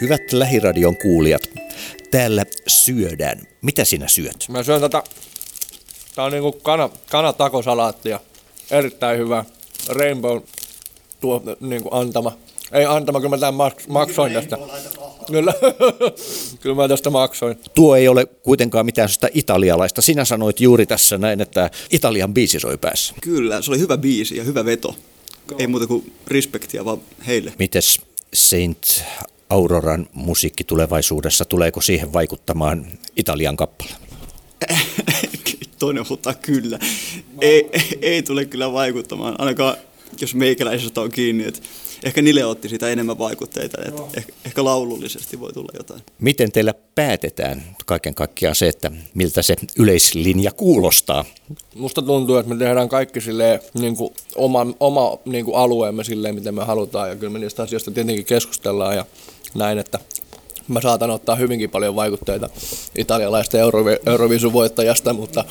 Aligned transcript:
Hyvät 0.00 0.32
lähiradion 0.32 0.96
kuulijat, 0.96 1.42
täällä 2.10 2.44
syödään. 2.66 3.40
Mitä 3.62 3.84
sinä 3.84 4.08
syöt? 4.08 4.46
Mä 4.48 4.62
syön 4.62 4.80
tätä, 4.80 5.02
tää 6.14 6.24
on 6.24 6.32
niinku 6.32 6.52
kana, 6.52 6.90
kanatakosalaattia. 7.10 8.20
Erittäin 8.70 9.18
hyvä. 9.18 9.44
Rainbow 9.88 10.42
tuo 11.20 11.42
niinku 11.60 11.88
antama. 11.92 12.36
Ei 12.72 12.84
antama, 12.84 13.20
kyllä 13.20 13.30
mä 13.30 13.38
tämän 13.38 13.54
maks- 13.54 13.88
maksoin 13.88 14.32
tästä. 14.32 14.58
Kyllä, 15.26 15.54
kyllä 16.60 16.76
mä 16.76 16.88
tästä 16.88 17.10
maksoin. 17.10 17.58
Tuo 17.74 17.96
ei 17.96 18.08
ole 18.08 18.26
kuitenkaan 18.26 18.86
mitään 18.86 19.08
sitä 19.08 19.28
italialaista. 19.34 20.02
Sinä 20.02 20.24
sanoit 20.24 20.60
juuri 20.60 20.86
tässä 20.86 21.18
näin, 21.18 21.40
että 21.40 21.70
Italian 21.90 22.34
biisi 22.34 22.60
soi 22.60 22.78
päässä. 22.78 23.14
Kyllä, 23.20 23.62
se 23.62 23.70
oli 23.70 23.78
hyvä 23.78 23.96
biisi 23.96 24.36
ja 24.36 24.44
hyvä 24.44 24.64
veto. 24.64 24.96
Ei 25.58 25.66
muuta 25.66 25.86
kuin 25.86 26.12
respektiä 26.26 26.84
vaan 26.84 26.98
heille. 27.26 27.52
Mites 27.58 28.00
Saint 28.34 29.04
Auroran 29.50 30.06
musiikki 30.12 30.64
tulevaisuudessa, 30.64 31.44
tuleeko 31.44 31.80
siihen 31.80 32.12
vaikuttamaan 32.12 32.86
Italian 33.16 33.56
kappale? 33.56 33.90
Toinen 35.78 36.08
huutaa 36.08 36.34
kyllä. 36.34 36.78
Ei, 37.40 37.70
ei, 38.02 38.22
tule 38.22 38.44
kyllä 38.44 38.72
vaikuttamaan, 38.72 39.34
ainakaan 39.38 39.76
jos 40.20 40.34
meikäläisestä 40.34 41.00
on 41.00 41.10
kiinni. 41.10 41.44
Että 41.44 41.60
ehkä 42.04 42.22
Nile 42.22 42.44
otti 42.44 42.68
sitä 42.68 42.88
enemmän 42.88 43.18
vaikutteita, 43.18 43.78
että 43.84 44.02
ehkä, 44.16 44.32
ehkä 44.44 44.64
laulullisesti 44.64 45.40
voi 45.40 45.52
tulla 45.52 45.72
jotain. 45.78 46.00
Miten 46.18 46.52
teillä 46.52 46.74
päätetään 46.94 47.76
kaiken 47.86 48.14
kaikkiaan 48.14 48.54
se, 48.54 48.68
että 48.68 48.92
miltä 49.14 49.42
se 49.42 49.56
yleislinja 49.78 50.52
kuulostaa? 50.52 51.24
Musta 51.74 52.02
tuntuu, 52.02 52.36
että 52.36 52.54
me 52.54 52.58
tehdään 52.58 52.88
kaikki 52.88 53.20
silleen, 53.20 53.60
niin 53.74 53.96
kuin 53.96 54.14
oma, 54.34 54.66
oma 54.80 55.18
niin 55.24 55.44
kuin 55.44 55.56
alueemme 55.56 56.04
silleen, 56.04 56.34
miten 56.34 56.54
me 56.54 56.64
halutaan. 56.64 57.08
Ja 57.08 57.16
kyllä 57.16 57.32
me 57.32 57.38
niistä 57.38 57.62
asioista 57.62 57.90
tietenkin 57.90 58.24
keskustellaan 58.24 58.96
ja 58.96 59.04
näin, 59.54 59.78
että 59.78 59.98
mä 60.68 60.80
saatan 60.80 61.10
ottaa 61.10 61.36
hyvinkin 61.36 61.70
paljon 61.70 61.96
vaikutteita 61.96 62.48
italialaista 62.98 63.58
Eurovi- 63.58 64.00
Eurovisun 64.06 64.52
voittajasta, 64.52 65.12
mutta 65.12 65.44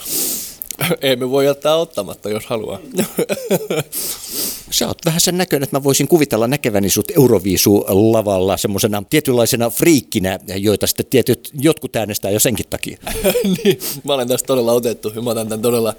ei 1.02 1.16
me 1.16 1.30
voi 1.30 1.46
jättää 1.46 1.76
ottamatta, 1.76 2.30
jos 2.30 2.46
haluaa. 2.46 2.80
Sä 4.72 4.88
oot 4.88 4.98
vähän 5.06 5.22
sen 5.22 5.38
näköinen, 5.38 5.64
että 5.64 5.78
mä 5.78 5.84
voisin 5.84 6.08
kuvitella 6.08 6.48
näkeväni 6.48 6.90
sut 6.90 7.12
Euroviisu-lavalla 7.18 8.58
semmoisena 8.58 9.04
tietynlaisena 9.10 9.70
friikkinä, 9.70 10.40
joita 10.56 10.88
sitten 10.88 11.06
tietyt, 11.10 11.50
jotkut 11.54 11.96
äänestää 11.96 12.32
jo 12.32 12.40
senkin 12.40 12.66
takia. 12.70 12.98
niin, 13.64 13.80
mä 14.04 14.14
olen 14.14 14.28
tästä 14.28 14.48
todella 14.48 14.74
otettu 14.74 15.12
ja 15.16 15.22
mä 15.22 15.30
otan 15.30 15.48
tämän 15.48 15.62
todella, 15.62 15.94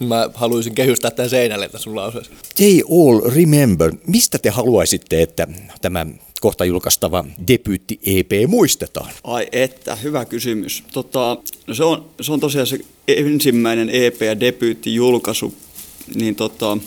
mä 0.00 0.30
haluaisin 0.34 0.74
kehystää 0.74 1.10
tämän 1.10 1.30
seinälle 1.30 1.68
tässä 1.68 1.84
sun 1.84 1.96
lauseessa. 1.96 2.32
They 2.56 2.80
all 2.90 3.20
remember. 3.34 3.92
Mistä 4.06 4.38
te 4.38 4.50
haluaisitte, 4.50 5.22
että 5.22 5.46
tämä 5.82 6.06
kohta 6.44 6.64
julkaistava 6.64 7.24
debyytti 7.48 8.00
EP 8.06 8.30
muistetaan? 8.48 9.10
Ai 9.24 9.48
että, 9.52 9.96
hyvä 9.96 10.24
kysymys. 10.24 10.84
Tota, 10.92 11.36
no 11.66 11.74
se, 11.74 11.84
on, 11.84 12.04
se 12.20 12.32
on 12.32 12.40
tosiaan 12.40 12.66
se 12.66 12.78
ensimmäinen 13.08 13.90
EP 13.90 14.22
ja 14.22 14.40
debyytti 14.40 14.94
julkaisu, 14.94 15.54
niin 16.14 16.34
tota, 16.34 16.78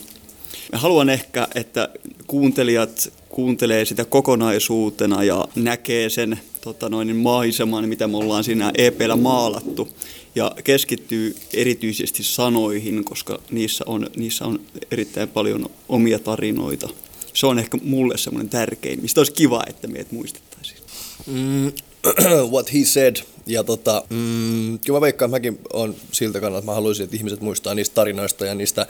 haluan 0.73 1.09
ehkä, 1.09 1.47
että 1.55 1.89
kuuntelijat 2.27 3.13
kuuntelee 3.29 3.85
sitä 3.85 4.05
kokonaisuutena 4.05 5.23
ja 5.23 5.47
näkee 5.55 6.09
sen 6.09 6.39
tota 6.61 6.89
noin, 6.89 7.15
maiseman, 7.15 7.89
mitä 7.89 8.07
me 8.07 8.17
ollaan 8.17 8.43
siinä 8.43 8.71
EPllä 8.77 9.15
maalattu. 9.15 9.89
Ja 10.35 10.51
keskittyy 10.63 11.35
erityisesti 11.53 12.23
sanoihin, 12.23 13.03
koska 13.03 13.39
niissä 13.51 13.83
on, 13.87 14.09
niissä 14.15 14.45
on 14.45 14.59
erittäin 14.91 15.29
paljon 15.29 15.69
omia 15.89 16.19
tarinoita. 16.19 16.89
Se 17.37 17.47
on 17.47 17.59
ehkä 17.59 17.77
mulle 17.83 18.17
semmoinen 18.17 18.49
tärkein, 18.49 19.01
mistä 19.01 19.19
olisi 19.19 19.31
kiva, 19.31 19.63
että 19.67 19.87
meidät 19.87 20.11
muistettaisiin. 20.11 20.79
Mm, 21.27 21.71
what 22.53 22.73
he 22.73 22.85
said. 22.85 23.15
Ja 23.45 23.63
tota, 23.63 24.03
mm, 24.09 24.79
kyllä 24.79 24.97
mä 24.97 25.01
veikkaan, 25.01 25.31
mäkin 25.31 25.59
on 25.73 25.95
siltä 26.11 26.39
kannalta, 26.39 26.59
että 26.59 26.71
mä 26.71 26.75
haluaisin, 26.75 27.03
että 27.03 27.15
ihmiset 27.15 27.41
muistaa 27.41 27.75
niistä 27.75 27.95
tarinoista 27.95 28.45
ja 28.45 28.55
niistä, 28.55 28.85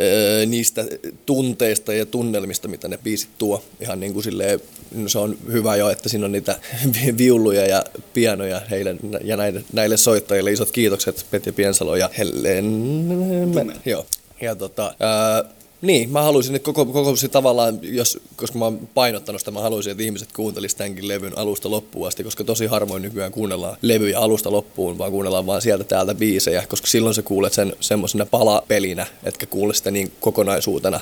öö, 0.00 0.46
niistä 0.46 0.84
tunteista 1.26 1.92
ja 1.92 2.06
tunnelmista, 2.06 2.68
mitä 2.68 2.88
ne 2.88 2.98
biisit 2.98 3.30
tuo. 3.38 3.64
Ihan 3.80 4.00
niin 4.00 4.12
kuin 4.12 4.24
silleen, 4.24 4.60
no 4.94 5.08
se 5.08 5.18
on 5.18 5.38
hyvä 5.52 5.76
jo, 5.76 5.90
että 5.90 6.08
siinä 6.08 6.26
on 6.26 6.32
niitä 6.32 6.58
viuluja 7.18 7.66
ja 7.66 7.84
pianoja 8.14 8.60
heille, 8.70 8.96
ja 9.24 9.36
näille, 9.36 9.64
näille 9.72 9.96
soittajille 9.96 10.52
isot 10.52 10.70
kiitokset 10.70 11.26
Petja 11.30 11.52
Piensalo 11.52 11.96
ja 11.96 12.10
Helen. 12.18 13.72
Joo. 13.84 14.06
Ja 14.40 14.54
tota, 14.54 14.94
öö, 15.02 15.63
niin, 15.84 16.10
mä 16.10 16.22
haluaisin, 16.22 16.54
että 16.54 16.66
koko, 16.66 16.86
koko 16.86 17.16
se 17.16 17.28
tavallaan, 17.28 17.78
jos, 17.82 18.18
koska 18.36 18.58
mä 18.58 18.64
oon 18.64 18.88
painottanut 18.94 19.40
sitä, 19.40 19.50
mä 19.50 19.60
haluaisin, 19.60 19.90
että 19.90 20.02
ihmiset 20.02 20.32
kuuntelisivat 20.32 20.78
tämänkin 20.78 21.08
levyn 21.08 21.38
alusta 21.38 21.70
loppuun 21.70 22.08
asti, 22.08 22.24
koska 22.24 22.44
tosi 22.44 22.66
harvoin 22.66 23.02
nykyään 23.02 23.32
kuunnellaan 23.32 23.76
levyjä 23.82 24.18
alusta 24.18 24.52
loppuun, 24.52 24.98
vaan 24.98 25.10
kuunnellaan 25.10 25.46
vaan 25.46 25.62
sieltä 25.62 25.84
täältä 25.84 26.14
biisejä, 26.14 26.66
koska 26.68 26.86
silloin 26.86 27.14
sä 27.14 27.22
kuulet 27.22 27.52
sen 27.52 27.76
semmoisena 27.80 28.26
palapelinä, 28.26 29.06
etkä 29.24 29.46
kuule 29.46 29.74
sitä 29.74 29.90
niin 29.90 30.12
kokonaisuutena. 30.20 31.00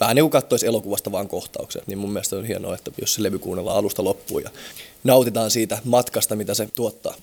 Vähän 0.00 0.16
niin 0.16 0.22
kuin 0.24 0.30
katsoisi 0.30 0.66
elokuvasta 0.66 1.12
vaan 1.12 1.28
kohtaukset, 1.28 1.86
niin 1.86 1.98
mun 1.98 2.12
mielestä 2.12 2.36
on 2.36 2.44
hienoa, 2.44 2.74
että 2.74 2.90
jos 3.00 3.14
se 3.14 3.22
levy 3.22 3.38
kuunnellaan 3.38 3.76
alusta 3.76 4.04
loppuun 4.04 4.42
ja 4.42 4.50
nautitaan 5.04 5.50
siitä 5.50 5.78
matkasta, 5.84 6.36
mitä 6.36 6.54
se 6.54 6.68
tuottaa. 6.76 7.14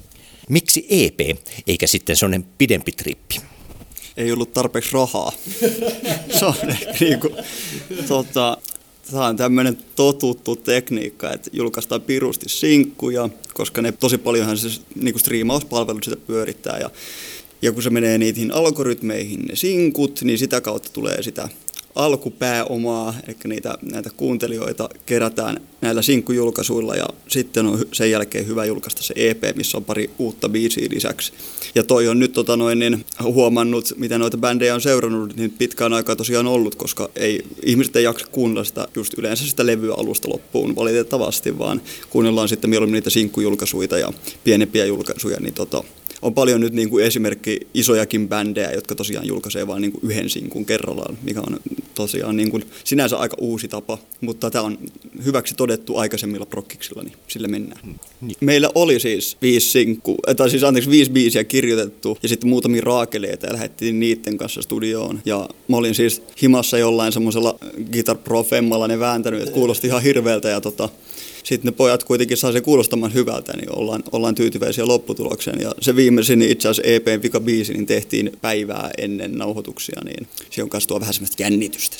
Miksi 0.50 0.88
EP, 0.90 1.38
eikä 1.68 1.88
sitten 1.88 2.16
sellainen 2.16 2.46
pidempi 2.58 2.91
trippi? 2.91 3.41
Ei 4.19 4.31
ollut 4.31 4.53
tarpeeksi 4.53 4.94
rahaa. 4.94 5.31
Se 6.40 6.46
on 6.46 6.69
ehkä 6.69 6.94
niin 7.00 7.19
kuin, 7.19 7.34
tota, 8.07 8.57
Tämä 9.12 9.25
on 9.25 9.38
tämmöinen 9.38 9.78
totuttu 9.96 10.56
tekniikka, 10.56 11.34
että 11.34 11.50
julkaistaan 11.53 12.02
pirusti 12.02 12.50
sinkkuja, 12.50 13.29
koska 13.53 13.81
ne 13.81 13.91
tosi 13.91 14.18
paljonhan 14.18 14.58
se 14.58 14.68
niin 14.96 15.13
kuin 15.13 15.19
striimauspalvelut 15.19 16.03
sitä 16.03 16.16
pyörittää. 16.16 16.78
Ja, 16.78 16.90
ja 17.62 17.72
kun 17.72 17.84
se 17.84 17.90
menee 17.90 18.18
niihin 18.18 18.52
algoritmeihin 18.52 19.40
ne 19.40 19.56
sinkut, 19.56 20.22
niin 20.22 20.40
sitä 20.40 20.62
kautta 20.62 20.90
tulee 20.94 21.24
sitä 21.24 21.50
alkupääomaa, 21.96 23.14
eli 23.28 23.36
niitä, 23.48 23.78
näitä 23.92 24.10
kuuntelijoita 24.18 24.90
kerätään 25.06 25.62
näillä 25.82 26.02
sinkkujulkaisuilla 26.02 26.96
ja 26.96 27.06
sitten 27.28 27.66
on 27.66 27.86
sen 27.92 28.12
jälkeen 28.12 28.48
hyvä 28.48 28.66
julkaista 28.66 29.04
se 29.04 29.14
EP, 29.18 29.44
missä 29.56 29.78
on 29.78 29.86
pari 29.86 30.10
uutta 30.18 30.50
biisiä 30.50 30.88
lisäksi. 30.92 31.34
Ja 31.76 31.84
toi 31.84 32.08
on 32.08 32.20
nyt 32.20 32.34
tota 32.34 32.58
noin, 32.58 32.80
niin, 32.80 33.06
huomannut, 33.24 33.94
mitä 33.98 34.18
noita 34.18 34.38
bändejä 34.38 34.76
on 34.76 34.82
seurannut, 34.82 35.36
niin 35.36 35.52
pitkään 35.52 35.94
aikaa 35.94 36.16
tosiaan 36.16 36.48
ollut, 36.48 36.76
koska 36.76 37.10
ei, 37.16 37.46
ihmiset 37.64 37.96
ei 37.96 38.04
jaksa 38.04 38.28
kuunnella 38.32 38.64
sitä 38.64 38.88
just 38.96 39.14
yleensä 39.18 39.48
sitä 39.48 39.66
levyä 39.66 39.94
alusta 39.94 40.30
loppuun 40.30 40.76
valitettavasti, 40.76 41.58
vaan 41.58 41.82
kuunnellaan 42.10 42.50
sitten 42.50 42.70
mieluummin 42.70 42.96
niitä 42.96 43.10
sinkkujulkaisuja 43.10 43.98
ja 43.98 44.14
pienempiä 44.44 44.86
julkaisuja, 44.86 45.40
niin 45.40 45.54
tota, 45.54 45.84
on 46.22 46.34
paljon 46.34 46.62
nyt 46.62 46.74
niin 46.74 46.90
kuin 46.90 47.06
esimerkki 47.06 47.59
isojakin 47.74 48.30
bändejä, 48.30 48.72
jotka 48.72 48.96
tosiaan 48.96 49.28
julkaisee 49.28 49.68
vain 49.68 49.81
niin 49.81 49.91
kuin 49.91 50.12
yhden 50.12 50.30
sinkun 50.30 50.66
kerrallaan, 50.66 51.18
mikä 51.24 51.41
on 51.41 51.59
tosiaan 51.96 52.38
niin 52.38 52.52
kuin 52.52 52.63
sinänsä 52.84 53.18
aika 53.18 53.38
uusi 53.40 53.68
tapa, 53.68 53.97
mutta 54.22 54.52
tämä 54.52 54.63
on 54.63 54.78
hyväksi 55.25 55.56
todettu 55.56 55.97
aikaisemmilla 55.97 56.46
prokkiksilla, 56.46 57.03
niin 57.03 57.16
sillä 57.28 57.47
mennään. 57.47 57.81
Niin. 58.22 58.35
Meillä 58.40 58.69
oli 58.75 59.00
siis 59.00 59.38
viisi 59.41 59.69
sinkku, 59.69 60.18
tai 60.38 60.50
siis 60.50 60.63
anteeksi 60.63 60.90
viisi 60.90 61.12
biisiä 61.12 61.44
kirjoitettu 61.44 62.18
ja 62.24 62.29
sitten 62.29 62.50
muutamia 62.50 62.81
raakeleita 62.85 63.47
ja 63.47 63.53
lähdettiin 63.53 63.99
niiden 63.99 64.38
kanssa 64.38 64.61
studioon. 64.61 65.22
Ja 65.26 65.49
mä 65.67 65.78
olin 65.78 65.96
siis 65.96 66.22
himassa 66.41 66.78
jollain 66.78 67.14
semmoisella 67.14 67.59
Guitar 67.91 68.17
ne 68.88 68.99
vääntänyt, 68.99 69.41
että 69.41 69.53
kuulosti 69.53 69.88
ihan 69.88 70.03
hirveältä 70.03 70.49
ja 70.49 70.61
tota, 70.61 70.90
sitten 71.44 71.72
ne 71.72 71.76
pojat 71.76 72.03
kuitenkin 72.03 72.38
saa 72.38 72.52
sen 72.52 72.64
kuulostamaan 72.64 73.14
hyvältä, 73.14 73.53
niin 73.58 73.76
ollaan, 73.76 74.03
ollaan 74.12 74.36
tyytyväisiä 74.36 74.88
lopputulokseen. 74.88 75.62
Ja 75.62 75.72
se 75.82 75.96
viimeisin 75.96 76.41
itse 76.41 76.70
asiassa 76.70 76.91
EPn 76.91 77.22
vika 77.24 77.40
biisi, 77.40 77.74
niin 77.74 77.86
tehtiin 77.86 78.32
päivää 78.41 78.90
ennen 78.97 79.38
nauhoituksia, 79.38 80.02
niin 80.06 80.28
se 80.50 80.64
on 80.64 80.70
kanssa 80.70 80.88
tuo 80.88 81.00
vähän 81.00 81.14
semmoista 81.14 81.44
jännitystä 81.44 81.97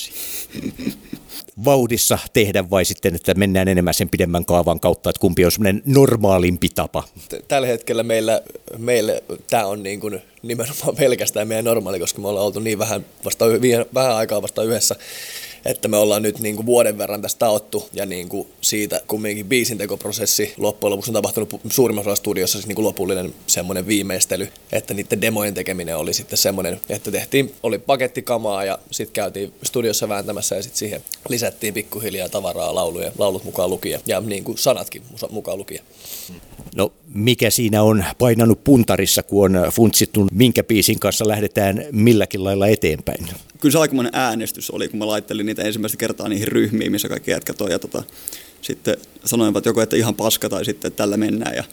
Vauhdissa 1.66 2.20
tehdä 2.34 2.70
vai 2.70 2.86
sitten, 2.86 3.16
että 3.16 3.34
mennään 3.34 3.68
enemmän 3.68 3.94
sen 3.94 4.10
pidemmän 4.10 4.46
kaavan 4.46 4.80
kautta, 4.80 5.10
että 5.10 5.20
kumpi 5.20 5.46
on 5.46 5.52
semmoinen 5.52 5.82
normaalimpi 5.86 6.70
tapa? 6.70 7.04
Tällä 7.48 7.68
hetkellä 7.68 8.04
meillä, 8.04 8.42
meille 8.78 9.24
tämä 9.50 9.66
on 9.66 9.84
niin 9.84 10.00
kuin 10.00 10.22
nimenomaan 10.44 10.96
pelkästään 11.00 11.48
meidän 11.48 11.66
normaali, 11.66 12.00
koska 12.00 12.22
me 12.22 12.28
ollaan 12.28 12.46
oltu 12.46 12.60
niin 12.60 12.80
vähän, 12.80 13.06
vasta, 13.26 13.46
vähän 13.94 14.16
aikaa 14.16 14.42
vasta 14.42 14.64
yhdessä 14.64 14.96
että 15.70 15.88
me 15.88 15.98
ollaan 15.98 16.22
nyt 16.22 16.40
niin 16.40 16.56
kuin 16.56 16.66
vuoden 16.66 16.98
verran 16.98 17.22
tästä 17.22 17.40
taottu 17.40 17.90
ja 17.94 18.06
niin 18.06 18.30
kuin 18.30 18.48
siitä 18.62 19.02
kumminkin 19.08 19.46
biisintekoprosessi 19.46 20.54
loppujen 20.58 20.92
lopuksi 20.92 21.12
on 21.12 21.14
tapahtunut 21.14 21.62
suurimmassa 21.70 22.16
studiossa 22.16 22.58
siis 22.58 22.68
niin 22.68 22.76
kuin 22.76 22.86
lopullinen 22.86 23.34
semmoinen 23.48 23.88
viimeistely, 23.88 24.48
että 24.72 24.94
niiden 24.94 25.22
demojen 25.22 25.54
tekeminen 25.54 25.98
oli 25.98 26.14
sitten 26.14 26.38
semmoinen, 26.38 26.82
että 26.90 27.12
tehtiin, 27.12 27.54
oli 27.64 27.80
pakettikamaa 27.80 28.64
ja 28.64 28.80
sitten 28.92 29.14
käytiin 29.14 29.54
studiossa 29.64 30.10
vääntämässä 30.10 30.56
ja 30.56 30.64
sitten 30.64 30.80
siihen 30.80 31.02
lisättiin 31.30 31.74
pikkuhiljaa 31.74 32.30
tavaraa 32.30 32.76
lauluja, 32.76 33.12
laulut 33.18 33.44
mukaan 33.44 33.70
lukien 33.70 34.02
ja 34.06 34.22
niin 34.22 34.44
kuin 34.44 34.58
sanatkin 34.58 35.04
mukaan 35.30 35.58
lukien. 35.58 35.84
No 36.76 36.92
mikä 37.14 37.50
siinä 37.50 37.84
on 37.84 38.06
painanut 38.18 38.64
puntarissa, 38.64 39.24
kun 39.24 39.56
on 39.56 39.72
funtsittu, 39.72 40.28
minkä 40.32 40.64
biisin 40.64 41.00
kanssa 41.00 41.28
lähdetään 41.28 41.86
milläkin 41.92 42.44
lailla 42.44 42.68
eteenpäin? 42.68 43.28
Kyllä 43.62 43.72
se 43.72 43.80
aikamoinen 43.80 44.16
äänestys 44.16 44.72
oli, 44.72 44.88
kun 44.88 45.00
mä 45.00 45.08
laittelin 45.08 45.46
niitä 45.46 45.64
ensimmäistä 45.64 45.98
kertaa 45.98 46.30
niihin 46.30 46.48
ryhmiin, 46.48 46.92
missä 46.92 47.10
kaikki 47.10 47.32
jätkät 47.32 47.62
on. 47.62 47.72
Ja 47.72 47.80
tota, 47.80 48.04
sitten 48.62 48.98
sanoivat 49.26 49.66
joko, 49.66 49.82
että 49.82 49.96
ihan 49.96 50.16
paska 50.16 50.50
tai 50.50 50.66
sitten 50.66 50.88
että 50.88 50.98
tällä 50.98 51.18
mennään. 51.18 51.56
Ja 51.56 51.64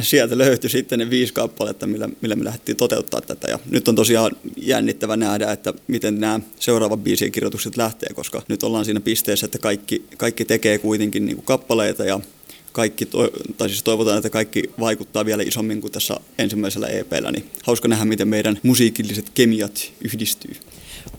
sieltä 0.00 0.38
löytyi 0.38 0.70
sitten 0.70 0.98
ne 0.98 1.10
viisi 1.10 1.32
kappaletta, 1.32 1.86
millä, 1.86 2.08
millä 2.20 2.36
me 2.36 2.44
lähdettiin 2.44 2.76
toteuttaa 2.76 3.20
tätä. 3.20 3.48
Ja 3.50 3.58
nyt 3.70 3.88
on 3.88 3.94
tosiaan 3.94 4.32
jännittävä 4.56 5.16
nähdä, 5.16 5.52
että 5.52 5.74
miten 5.86 6.20
nämä 6.20 6.40
seuraavat 6.60 7.04
biisien 7.04 7.32
kirjoitukset 7.32 7.76
lähtee, 7.76 8.08
koska 8.14 8.42
nyt 8.48 8.62
ollaan 8.62 8.84
siinä 8.84 9.00
pisteessä, 9.00 9.46
että 9.46 9.58
kaikki, 9.58 10.04
kaikki 10.16 10.44
tekee 10.44 10.78
kuitenkin 10.78 11.26
niin 11.26 11.36
kuin 11.36 11.46
kappaleita 11.46 12.04
ja 12.04 12.20
kaikki, 12.72 13.08
tai 13.58 13.68
siis 13.68 13.82
toivotaan, 13.82 14.16
että 14.16 14.30
kaikki 14.30 14.70
vaikuttaa 14.80 15.24
vielä 15.24 15.42
isommin 15.42 15.80
kuin 15.80 15.92
tässä 15.92 16.14
ensimmäisellä 16.38 16.86
EPllä, 16.86 17.32
niin 17.32 17.50
hauska 17.62 17.88
nähdä, 17.88 18.04
miten 18.04 18.28
meidän 18.28 18.58
musiikilliset 18.62 19.30
kemiat 19.34 19.92
yhdistyy 20.04 20.54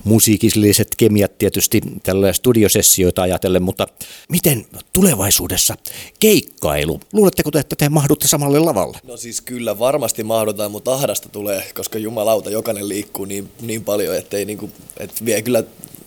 musiikilliset 0.03 0.87
kemiat 0.97 1.37
tietysti 1.37 1.81
tällä 2.03 2.33
studiosessioita 2.33 3.21
ajatellen, 3.21 3.63
mutta 3.63 3.87
miten 4.29 4.65
tulevaisuudessa 4.93 5.75
keikkailu? 6.19 6.99
Luuletteko 7.13 7.51
te, 7.51 7.59
että 7.59 7.75
te 7.75 7.89
mahdutte 7.89 8.27
samalle 8.27 8.59
lavalle? 8.59 8.97
No 9.03 9.17
siis 9.17 9.41
kyllä 9.41 9.79
varmasti 9.79 10.23
mahdutaan, 10.23 10.71
mutta 10.71 10.93
ahdasta 10.93 11.29
tulee, 11.29 11.63
koska 11.75 11.99
jumalauta 11.99 12.49
jokainen 12.49 12.89
liikkuu 12.89 13.25
niin, 13.25 13.49
niin 13.61 13.83
paljon, 13.83 14.15
että 14.15 14.37
ei 14.37 14.45
niinku, 14.45 14.69
et 14.97 15.25
vie 15.25 15.41
kyllä 15.41 15.63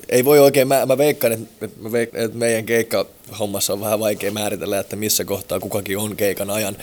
ei 0.09 0.25
voi 0.25 0.39
oikein, 0.39 0.69
mä, 0.69 0.87
mä 0.87 0.99
veikkaan, 0.99 1.33
että, 1.33 1.65
että, 1.65 1.93
veik, 1.93 2.11
että 2.15 2.39
meidän 2.39 2.65
keikka 2.65 3.07
hommassa 3.39 3.73
on 3.73 3.81
vähän 3.81 4.01
vaikea 4.01 4.33
määritellä, 4.33 4.79
että 4.79 4.97
missä 4.97 5.25
kohtaa 5.25 5.61
kukakin 5.61 5.99
on 5.99 6.17
keikan 6.17 6.51
ajan 6.51 6.77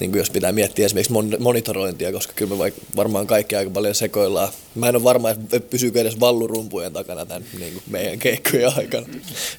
niin 0.00 0.10
kuin 0.10 0.18
jos 0.18 0.30
pitää 0.30 0.52
miettiä 0.52 0.86
esimerkiksi 0.86 1.12
monitorointia, 1.38 2.12
koska 2.12 2.32
kyllä 2.32 2.56
me 2.56 2.72
varmaan 2.96 3.26
kaikki 3.26 3.56
aika 3.56 3.70
paljon 3.70 3.94
sekoillaan. 3.94 4.48
Mä 4.74 4.88
en 4.88 4.96
ole 4.96 5.04
varma, 5.04 5.30
että 5.30 5.60
pysyykö 5.60 6.00
edes 6.00 6.20
vallurumpujen 6.20 6.92
takana 6.92 7.26
tämän 7.26 7.44
niin 7.58 7.72
kuin 7.72 7.82
meidän 7.86 8.18
keikkojen 8.18 8.72
aikana. 8.76 9.06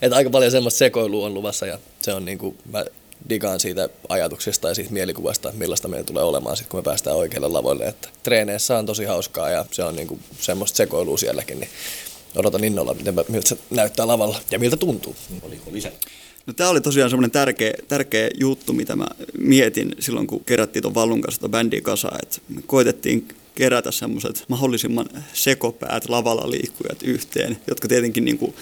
Että 0.01 0.15
aika 0.15 0.29
paljon 0.29 0.51
semmoista 0.51 0.77
sekoilua 0.77 1.25
on 1.25 1.33
luvassa 1.33 1.65
ja 1.65 1.79
se 2.01 2.13
on 2.13 2.25
niin 2.25 2.37
kuin, 2.37 2.57
mä 2.71 2.85
digaan 3.29 3.59
siitä 3.59 3.89
ajatuksesta 4.09 4.67
ja 4.67 4.75
siitä 4.75 4.93
mielikuvasta, 4.93 5.51
millaista 5.51 5.87
meillä 5.87 6.05
tulee 6.05 6.23
olemaan 6.23 6.57
sitten, 6.57 6.71
kun 6.71 6.79
me 6.79 6.83
päästään 6.83 7.15
oikealle 7.15 7.47
lavoille. 7.47 7.85
Että 7.85 8.09
treeneissä 8.23 8.77
on 8.77 8.85
tosi 8.85 9.05
hauskaa 9.05 9.49
ja 9.49 9.65
se 9.71 9.83
on 9.83 9.95
niin 9.95 10.07
kuin 10.07 10.19
semmoista 10.39 10.77
sekoilua 10.77 11.17
sielläkin, 11.17 11.59
niin 11.59 11.69
odotan 12.35 12.63
innolla, 12.63 12.93
miten, 12.93 13.15
miltä 13.29 13.49
se 13.49 13.57
näyttää 13.69 14.07
lavalla 14.07 14.39
ja 14.51 14.59
miltä 14.59 14.77
tuntuu. 14.77 15.15
Oliko 15.41 15.71
lisää? 15.71 15.91
No 16.45 16.53
tämä 16.53 16.69
oli 16.69 16.81
tosiaan 16.81 17.09
semmoinen 17.09 17.31
tärkeä, 17.31 17.73
tärkeä 17.87 18.29
juttu, 18.39 18.73
mitä 18.73 18.95
mä 18.95 19.07
mietin 19.37 19.95
silloin, 19.99 20.27
kun 20.27 20.43
kerättiin 20.45 20.81
tuon 20.81 20.95
Vallun 20.95 21.21
kanssa 21.21 21.39
tuon 21.39 21.51
bändiä 21.51 21.81
kasaan, 21.81 22.19
että 22.23 22.37
me 22.49 22.61
koitettiin 22.65 23.27
kerätä 23.55 23.91
semmoiset 23.91 24.43
mahdollisimman 24.47 25.09
sekopäät 25.33 26.09
lavalla 26.09 26.51
liikkujat 26.51 27.03
yhteen, 27.03 27.57
jotka 27.67 27.87
tietenkin 27.87 28.25
niin 28.25 28.37
kuin 28.37 28.53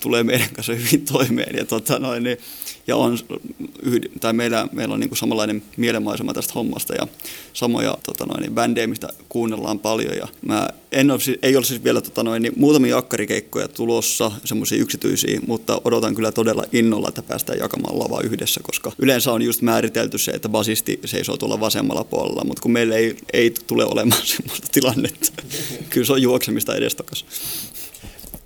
tulee 0.00 0.22
meidän 0.22 0.48
kanssa 0.52 0.72
hyvin 0.72 1.04
toimeen. 1.04 1.56
Ja, 1.56 1.64
tota 1.64 1.98
noin, 1.98 2.22
niin, 2.22 2.38
ja 2.86 2.96
on, 2.96 3.18
tai 4.20 4.32
meillä, 4.32 4.68
meillä 4.72 4.94
on 4.94 5.00
niin 5.00 5.10
kuin 5.10 5.18
samanlainen 5.18 5.62
mielenmaisema 5.76 6.34
tästä 6.34 6.52
hommasta 6.54 6.94
ja 6.94 7.06
samoja 7.52 7.98
tota 8.06 8.26
noin, 8.26 8.40
niin 8.40 8.54
bändejä, 8.54 8.86
mistä 8.86 9.08
kuunnellaan 9.28 9.78
paljon. 9.78 10.16
Ja 10.16 10.28
mä 10.42 10.68
en 10.92 11.10
ole, 11.10 11.20
ei 11.42 11.56
ole 11.56 11.64
siis 11.64 11.84
vielä 11.84 12.00
tota 12.00 12.22
noin, 12.22 12.42
niin 12.42 12.52
muutamia 12.56 12.98
akkarikeikkoja 12.98 13.68
tulossa, 13.68 14.32
semmoisia 14.44 14.78
yksityisiä, 14.78 15.40
mutta 15.46 15.80
odotan 15.84 16.14
kyllä 16.14 16.32
todella 16.32 16.64
innolla, 16.72 17.08
että 17.08 17.22
päästään 17.22 17.58
jakamaan 17.58 17.98
lava 17.98 18.20
yhdessä, 18.20 18.60
koska 18.62 18.92
yleensä 18.98 19.32
on 19.32 19.42
just 19.42 19.62
määritelty 19.62 20.18
se, 20.18 20.30
että 20.30 20.48
basisti 20.48 21.00
seisoo 21.04 21.36
tuolla 21.36 21.60
vasemmalla 21.60 22.04
puolella, 22.04 22.44
mutta 22.44 22.62
kun 22.62 22.72
meillä 22.72 22.96
ei, 22.96 23.16
ei 23.32 23.54
tule 23.66 23.84
olemaan 23.84 24.26
semmoista 24.36 24.66
tilannetta, 24.72 25.42
kyllä 25.90 26.06
se 26.06 26.12
on 26.12 26.22
juoksemista 26.22 26.74
edestakaisin 26.74 27.28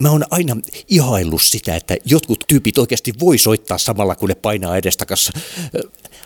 mä 0.02 0.10
oon 0.10 0.25
aina 0.31 0.56
ihaillut 0.88 1.43
sitä, 1.43 1.76
että 1.76 1.96
jotkut 2.04 2.44
tyypit 2.49 2.78
oikeasti 2.78 3.12
voi 3.20 3.38
soittaa 3.38 3.78
samalla, 3.78 4.14
kun 4.14 4.28
ne 4.28 4.34
painaa 4.34 4.76
edestakassa. 4.76 5.32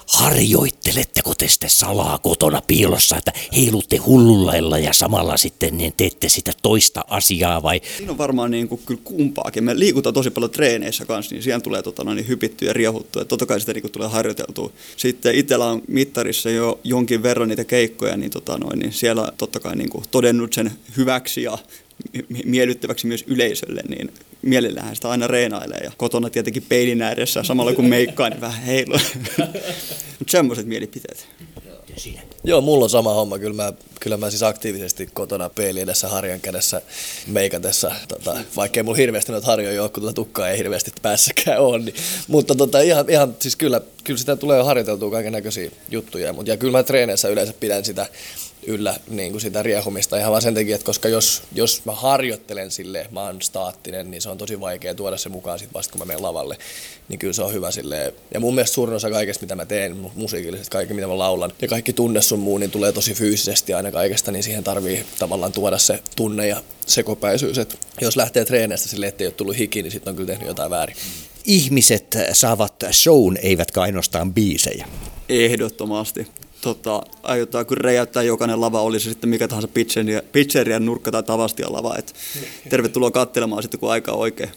Harjoitteletteko 0.06 1.34
te 1.34 1.48
sitten 1.48 1.70
salaa 1.70 2.18
kotona 2.18 2.62
piilossa, 2.66 3.16
että 3.16 3.32
heilutte 3.56 3.96
hullullailla 3.96 4.78
ja 4.78 4.92
samalla 4.92 5.36
sitten 5.36 5.76
niin 5.76 5.92
teette 5.96 6.28
sitä 6.28 6.52
toista 6.62 7.04
asiaa 7.08 7.62
vai? 7.62 7.80
Siinä 7.96 8.12
on 8.12 8.18
varmaan 8.18 8.50
niin 8.50 8.68
kuin 8.68 8.80
kyllä 8.86 9.00
kumpaakin. 9.04 9.64
Me 9.64 9.78
liikutaan 9.78 10.14
tosi 10.14 10.30
paljon 10.30 10.50
treeneissä 10.50 11.04
kanssa, 11.04 11.34
niin 11.34 11.42
siihen 11.42 11.62
tulee 11.62 11.82
tota, 11.82 12.04
noin, 12.04 12.28
hypittyä 12.28 12.68
ja 12.68 12.72
riehuttua. 12.72 13.24
Totta 13.24 13.46
kai 13.46 13.60
sitä 13.60 13.72
niin 13.72 13.82
kuin 13.82 13.92
tulee 13.92 14.08
harjoiteltua. 14.08 14.70
Sitten 14.96 15.34
itsellä 15.34 15.66
on 15.66 15.82
mittarissa 15.88 16.50
jo 16.50 16.80
jonkin 16.84 17.22
verran 17.22 17.48
niitä 17.48 17.64
keikkoja, 17.64 18.16
niin, 18.16 18.30
tota, 18.30 18.58
noin, 18.58 18.78
niin 18.78 18.92
siellä 18.92 19.32
totta 19.38 19.60
kai 19.60 19.76
niin 19.76 19.90
kuin 19.90 20.04
todennut 20.10 20.52
sen 20.52 20.72
hyväksi 20.96 21.42
ja 21.42 21.58
miellyttäväksi 22.44 23.06
myös 23.06 23.24
yleisölle, 23.26 23.82
niin 23.88 24.14
mielellähän 24.42 24.96
sitä 24.96 25.10
aina 25.10 25.26
reenailee 25.26 25.80
ja 25.84 25.92
kotona 25.96 26.30
tietenkin 26.30 26.62
peilin 26.68 27.02
ääressä 27.02 27.42
samalla 27.42 27.72
kun 27.72 27.84
meikkaa, 27.84 28.30
niin 28.30 28.40
vähän 28.40 28.62
heilu. 28.62 28.94
Mutta 30.18 30.30
semmoiset 30.30 30.66
mielipiteet. 30.66 31.26
Joo, 32.44 32.60
mulla 32.60 32.84
on 32.84 32.90
sama 32.90 33.14
homma. 33.14 33.38
Kyllä 33.38 33.62
mä, 33.62 33.72
kyllä 34.00 34.16
mä 34.16 34.30
siis 34.30 34.42
aktiivisesti 34.42 35.08
kotona 35.14 35.48
peili 35.48 35.80
edessä 35.80 36.08
harjan 36.08 36.40
kädessä 36.40 36.82
meikatessa, 37.26 37.92
tota, 38.08 38.36
vaikkei 38.56 38.82
mulla 38.82 38.96
hirveästi 38.96 39.32
noita 39.32 39.46
harjoja 39.46 39.82
ole, 39.82 39.90
kun 39.90 40.02
tuota 40.02 40.14
tukkaa 40.14 40.48
ei 40.48 40.58
hirveästi 40.58 40.92
päässäkään 41.02 41.60
ole. 41.60 41.78
Niin, 41.78 41.94
mutta 42.28 42.54
tota, 42.54 42.80
ihan, 42.80 43.10
ihan, 43.10 43.36
siis 43.38 43.56
kyllä, 43.56 43.80
kyllä 44.04 44.18
sitä 44.18 44.36
tulee 44.36 44.62
harjoiteltua 44.62 45.10
kaiken 45.10 45.32
näköisiä 45.32 45.70
juttuja. 45.90 46.32
Mutta, 46.32 46.50
ja 46.50 46.56
kyllä 46.56 46.78
mä 46.78 46.82
treeneissä 46.82 47.28
yleensä 47.28 47.52
pidän 47.60 47.84
sitä 47.84 48.06
yllä 48.66 48.96
niin 49.08 49.32
kuin 49.32 49.40
sitä 49.40 49.62
riehumista 49.62 50.16
ihan 50.16 50.30
vaan 50.30 50.42
sen 50.42 50.54
takia, 50.54 50.74
että 50.74 50.84
koska 50.84 51.08
jos, 51.08 51.42
jos 51.52 51.82
mä 51.84 51.92
harjoittelen 51.92 52.70
sille, 52.70 53.06
mä 53.10 53.22
oon 53.22 53.42
staattinen, 53.42 54.10
niin 54.10 54.22
se 54.22 54.28
on 54.28 54.38
tosi 54.38 54.60
vaikea 54.60 54.94
tuoda 54.94 55.16
se 55.16 55.28
mukaan 55.28 55.58
sit 55.58 55.74
vasta 55.74 55.92
kun 55.92 56.00
mä 56.00 56.04
menen 56.04 56.22
lavalle, 56.22 56.58
niin 57.08 57.18
kyllä 57.18 57.32
se 57.32 57.42
on 57.42 57.52
hyvä 57.52 57.70
sille. 57.70 58.14
Ja 58.34 58.40
mun 58.40 58.54
mielestä 58.54 58.74
suurin 58.74 58.96
osa 58.96 59.10
kaikesta, 59.10 59.42
mitä 59.42 59.54
mä 59.54 59.66
teen 59.66 59.96
musiikillisesti, 60.14 60.70
kaikki 60.70 60.94
mitä 60.94 61.06
mä 61.06 61.18
laulan 61.18 61.52
ja 61.62 61.68
kaikki 61.68 61.92
tunne 61.92 62.22
sun 62.22 62.38
muu, 62.38 62.58
niin 62.58 62.70
tulee 62.70 62.92
tosi 62.92 63.14
fyysisesti 63.14 63.74
aina 63.74 63.90
kaikesta, 63.90 64.32
niin 64.32 64.42
siihen 64.42 64.64
tarvii 64.64 65.04
tavallaan 65.18 65.52
tuoda 65.52 65.78
se 65.78 66.02
tunne 66.16 66.46
ja 66.46 66.62
sekopäisyys. 66.86 67.58
Et 67.58 67.78
jos 68.00 68.16
lähtee 68.16 68.44
treeneistä 68.44 68.88
silleen, 68.88 69.08
ettei 69.08 69.26
ole 69.26 69.34
tullut 69.34 69.58
hiki, 69.58 69.82
niin 69.82 69.92
sitten 69.92 70.10
on 70.10 70.16
kyllä 70.16 70.26
tehnyt 70.26 70.48
jotain 70.48 70.70
väärin. 70.70 70.96
Ihmiset 71.44 72.16
saavat 72.32 72.84
shown, 72.92 73.36
eivätkä 73.42 73.80
ainoastaan 73.80 74.34
biisejä. 74.34 74.88
Ehdottomasti 75.28 76.26
tota, 76.60 77.02
aiotaan 77.22 77.66
kyllä 77.66 77.82
räjäyttää 77.82 78.22
jokainen 78.22 78.60
lava, 78.60 78.82
oli 78.82 79.00
se 79.00 79.08
sitten 79.08 79.30
mikä 79.30 79.48
tahansa 79.48 79.68
pizzeria, 79.68 80.22
pizzerian 80.32 80.86
nurkka 80.86 81.10
tai 81.12 81.22
tavastia 81.22 81.72
lava. 81.72 81.96
Et 81.98 82.14
tervetuloa 82.68 83.10
katselemaan 83.10 83.62
sitten, 83.62 83.80
kun 83.80 83.90
aika 83.90 84.12
on 84.12 84.18
oikein. 84.18 84.50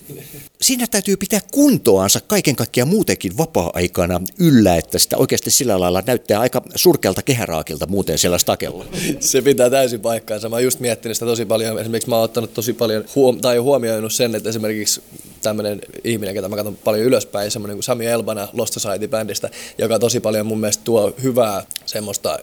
Siinä 0.61 0.87
täytyy 0.87 1.17
pitää 1.17 1.39
kuntoansa 1.51 2.19
kaiken 2.27 2.55
kaikkiaan 2.55 2.87
muutenkin 2.87 3.37
vapaa-aikana 3.37 4.21
yllä, 4.39 4.75
että 4.75 4.99
sitä 4.99 5.17
oikeasti 5.17 5.51
sillä 5.51 5.79
lailla 5.79 6.03
näyttää 6.07 6.39
aika 6.39 6.61
surkealta 6.75 7.21
kehäraakilta 7.21 7.87
muuten 7.87 8.17
siellä 8.17 8.37
stakella. 8.37 8.85
Se 9.19 9.41
pitää 9.41 9.69
täysin 9.69 9.99
paikkaansa. 9.99 10.49
Mä 10.49 10.55
oon 10.55 10.63
just 10.63 10.79
miettinyt 10.79 11.17
sitä 11.17 11.25
tosi 11.25 11.45
paljon. 11.45 11.79
Esimerkiksi 11.79 12.09
mä 12.09 12.15
oon 12.15 12.23
ottanut 12.23 12.53
tosi 12.53 12.73
paljon 12.73 13.05
huom- 13.15 13.41
tai 13.41 13.57
huomioinut 13.57 14.13
sen, 14.13 14.35
että 14.35 14.49
esimerkiksi 14.49 15.01
tämmöinen 15.41 15.81
ihminen, 16.03 16.35
ketä 16.35 16.49
mä 16.49 16.55
katson 16.55 16.77
paljon 16.83 17.05
ylöspäin, 17.05 17.51
semmoinen 17.51 17.77
kuin 17.77 17.83
Sami 17.83 18.05
Elbana 18.05 18.47
Lost 18.53 18.73
Society-bändistä, 18.73 19.49
joka 19.77 19.99
tosi 19.99 20.19
paljon 20.19 20.45
mun 20.45 20.59
mielestä 20.59 20.83
tuo 20.83 21.13
hyvää 21.23 21.63
semmoista 21.85 22.31
äh, 22.31 22.37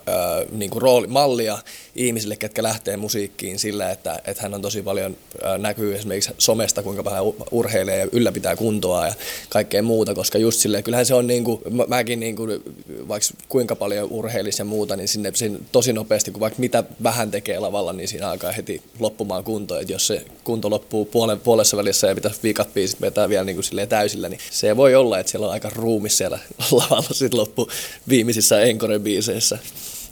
niin 0.50 0.70
kuin 0.70 0.82
roolimallia 0.82 1.58
ihmisille, 1.94 2.36
ketkä 2.36 2.62
lähtee 2.62 2.96
musiikkiin 2.96 3.58
sillä, 3.58 3.90
että, 3.90 4.20
että 4.24 4.42
hän 4.42 4.54
on 4.54 4.62
tosi 4.62 4.82
paljon 4.82 5.16
äh, 5.44 5.58
näkyy 5.58 5.94
esimerkiksi 5.94 6.32
somesta, 6.38 6.82
kuinka 6.82 7.04
vähän 7.04 7.22
urheilee 7.50 7.98
ja 7.98 8.08
ylläpitää 8.12 8.56
kuntoa 8.56 9.06
ja 9.06 9.14
kaikkea 9.48 9.82
muuta, 9.82 10.14
koska 10.14 10.38
just 10.38 10.60
silleen, 10.60 10.84
kyllähän 10.84 11.06
se 11.06 11.14
on 11.14 11.26
niin 11.26 11.44
kuin, 11.44 11.60
mä, 11.70 11.84
mäkin 11.88 12.20
niin 12.20 12.36
kuin, 12.36 12.62
vaikka 13.08 13.28
kuinka 13.48 13.76
paljon 13.76 14.08
urheilisi 14.10 14.60
ja 14.60 14.64
muuta, 14.64 14.96
niin 14.96 15.08
sinne, 15.08 15.30
sinne 15.34 15.58
tosi 15.72 15.92
nopeasti, 15.92 16.30
kun 16.30 16.40
vaikka 16.40 16.60
mitä 16.60 16.84
vähän 17.02 17.30
tekee 17.30 17.58
lavalla, 17.58 17.92
niin 17.92 18.08
siinä 18.08 18.30
alkaa 18.30 18.52
heti 18.52 18.82
loppumaan 18.98 19.44
kunto, 19.44 19.78
että 19.78 19.92
jos 19.92 20.06
se 20.06 20.24
kunto 20.44 20.70
loppuu 20.70 21.04
puolen, 21.04 21.40
puolessa 21.40 21.76
välissä 21.76 22.06
ja 22.06 22.14
pitäisi 22.14 22.40
viikat 22.42 22.74
biisit 22.86 23.00
vetää 23.00 23.28
vielä 23.28 23.44
niin 23.44 23.56
kuin 23.56 23.88
täysillä, 23.88 24.28
niin 24.28 24.40
se 24.50 24.76
voi 24.76 24.94
olla, 24.94 25.18
että 25.18 25.30
siellä 25.30 25.46
on 25.46 25.52
aika 25.52 25.70
ruumis 25.70 26.18
siellä 26.18 26.38
lavalla 26.70 27.08
sitten 27.12 27.40
loppu 27.40 27.68
viimeisissä 28.08 28.56
Encore-biiseissä. 28.60 29.58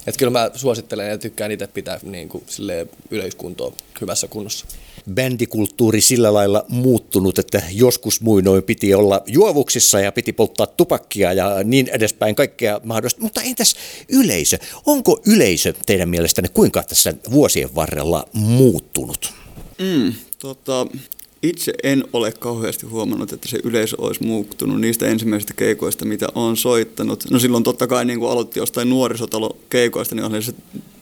Että 0.07 0.19
kyllä 0.19 0.31
mä 0.31 0.51
suosittelen 0.55 1.09
ja 1.09 1.17
tykkään 1.17 1.51
itse 1.51 1.67
pitää 1.67 1.99
niin 2.03 2.29
kuin, 2.29 2.43
yleiskuntoa 3.11 3.73
hyvässä 4.01 4.27
kunnossa. 4.27 4.65
Bändikulttuuri 5.13 6.01
sillä 6.01 6.33
lailla 6.33 6.65
muuttunut, 6.67 7.39
että 7.39 7.61
joskus 7.71 8.21
muinoin 8.21 8.63
piti 8.63 8.93
olla 8.93 9.23
juovuksissa 9.25 9.99
ja 9.99 10.11
piti 10.11 10.33
polttaa 10.33 10.67
tupakkia 10.67 11.33
ja 11.33 11.63
niin 11.63 11.89
edespäin 11.89 12.35
kaikkea 12.35 12.81
mahdollista. 12.83 13.21
Mutta 13.21 13.41
entäs 13.41 13.75
yleisö? 14.09 14.57
Onko 14.85 15.21
yleisö 15.25 15.73
teidän 15.85 16.09
mielestänne 16.09 16.49
kuinka 16.53 16.83
tässä 16.83 17.13
vuosien 17.31 17.75
varrella 17.75 18.27
muuttunut? 18.33 19.33
Mm, 19.79 20.13
tota, 20.39 20.87
itse 21.49 21.73
en 21.83 22.03
ole 22.13 22.31
kauheasti 22.31 22.85
huomannut, 22.85 23.33
että 23.33 23.47
se 23.49 23.59
yleisö 23.63 23.95
olisi 23.99 24.23
muuttunut 24.23 24.81
niistä 24.81 25.05
ensimmäisistä 25.05 25.53
keikoista, 25.53 26.05
mitä 26.05 26.27
olen 26.35 26.55
soittanut. 26.55 27.23
No 27.31 27.39
silloin 27.39 27.63
totta 27.63 27.87
kai 27.87 28.05
niin 28.05 28.19
kun 28.19 28.31
aloitti 28.31 28.59
jostain 28.59 28.89
nuorisotalokeikoista, 28.89 30.15
niin 30.15 30.23
on 30.25 30.43
se 30.43 30.53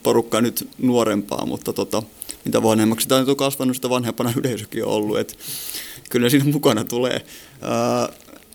porukka 0.02 0.40
nyt 0.40 0.68
nuorempaa, 0.78 1.46
mutta 1.46 1.72
tota, 1.72 2.02
mitä 2.44 2.62
vanhemmaksi 2.62 3.08
tämä 3.08 3.24
on 3.28 3.36
kasvanut, 3.36 3.76
sitä 3.76 3.90
vanhempana 3.90 4.32
yleisökin 4.40 4.84
on 4.84 4.92
ollut. 4.92 5.18
Et 5.18 5.38
kyllä 6.10 6.28
siinä 6.28 6.52
mukana 6.52 6.84
tulee. 6.84 7.24
Ää, 7.62 8.08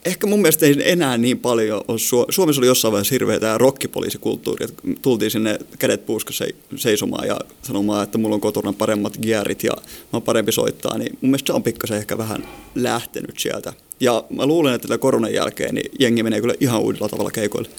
ehkä 0.06 0.27
mun 0.27 0.41
mielestä 0.41 0.65
ei 0.65 0.75
enää 0.86 1.18
niin 1.18 1.39
paljon 1.39 1.82
ole. 1.88 2.00
Suomessa 2.29 2.62
oli 2.62 2.68
jossain 2.68 2.91
vaiheessa 2.91 3.15
hirveä 3.15 3.39
tämä 3.39 3.58
rokkipoliisikulttuuri, 3.58 4.65
että 4.65 4.82
tultiin 5.01 5.32
sinne 5.32 5.60
kädet 5.79 6.06
puuskassa 6.06 6.46
seisomaan 6.75 7.27
ja 7.27 7.39
sanomaan, 7.62 8.03
että 8.03 8.18
mulla 8.18 8.36
on 8.36 8.41
kotona 8.41 8.74
paremmat 8.74 9.18
gearit 9.18 9.63
ja 9.63 9.72
mä 9.82 9.84
oon 10.13 10.22
parempi 10.22 10.51
soittaa, 10.51 10.98
niin 10.98 11.12
mun 11.22 11.29
mielestä 11.29 11.48
se 11.48 11.53
on 11.53 11.63
pikkasen 11.63 11.98
ehkä 11.98 12.18
vähän 12.18 12.48
lähtenyt 12.75 13.39
sieltä. 13.39 13.74
Ja 14.00 14.24
mä 14.29 14.46
luulen, 14.46 14.75
että 14.75 14.88
tällä 14.88 14.98
koronan 14.98 15.34
jälkeen 15.34 15.75
niin 15.75 15.91
jengi 16.00 16.24
menee 16.24 16.41
kyllä 16.41 16.56
ihan 16.60 16.82
uudella 16.82 17.10
tavalla 17.10 17.32
keikoille. 17.32 17.70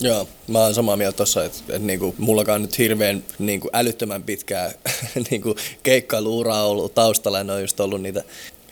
Joo, 0.00 0.28
mä 0.48 0.58
oon 0.58 0.74
samaa 0.74 0.96
mieltä 0.96 1.16
tossa, 1.16 1.44
että, 1.44 1.58
että 1.68 1.78
niinku, 1.78 2.14
mullakaan 2.18 2.62
nyt 2.62 2.78
hirveän 2.78 3.24
niinku, 3.38 3.70
älyttömän 3.72 4.22
pitkää 4.22 4.72
niinku, 5.30 5.56
keikkailuuraa 5.82 6.66
ollut 6.66 6.94
taustalla 6.94 7.44
ne 7.44 7.52
on 7.52 7.60
just 7.60 7.80
ollut 7.80 8.02
niitä 8.02 8.24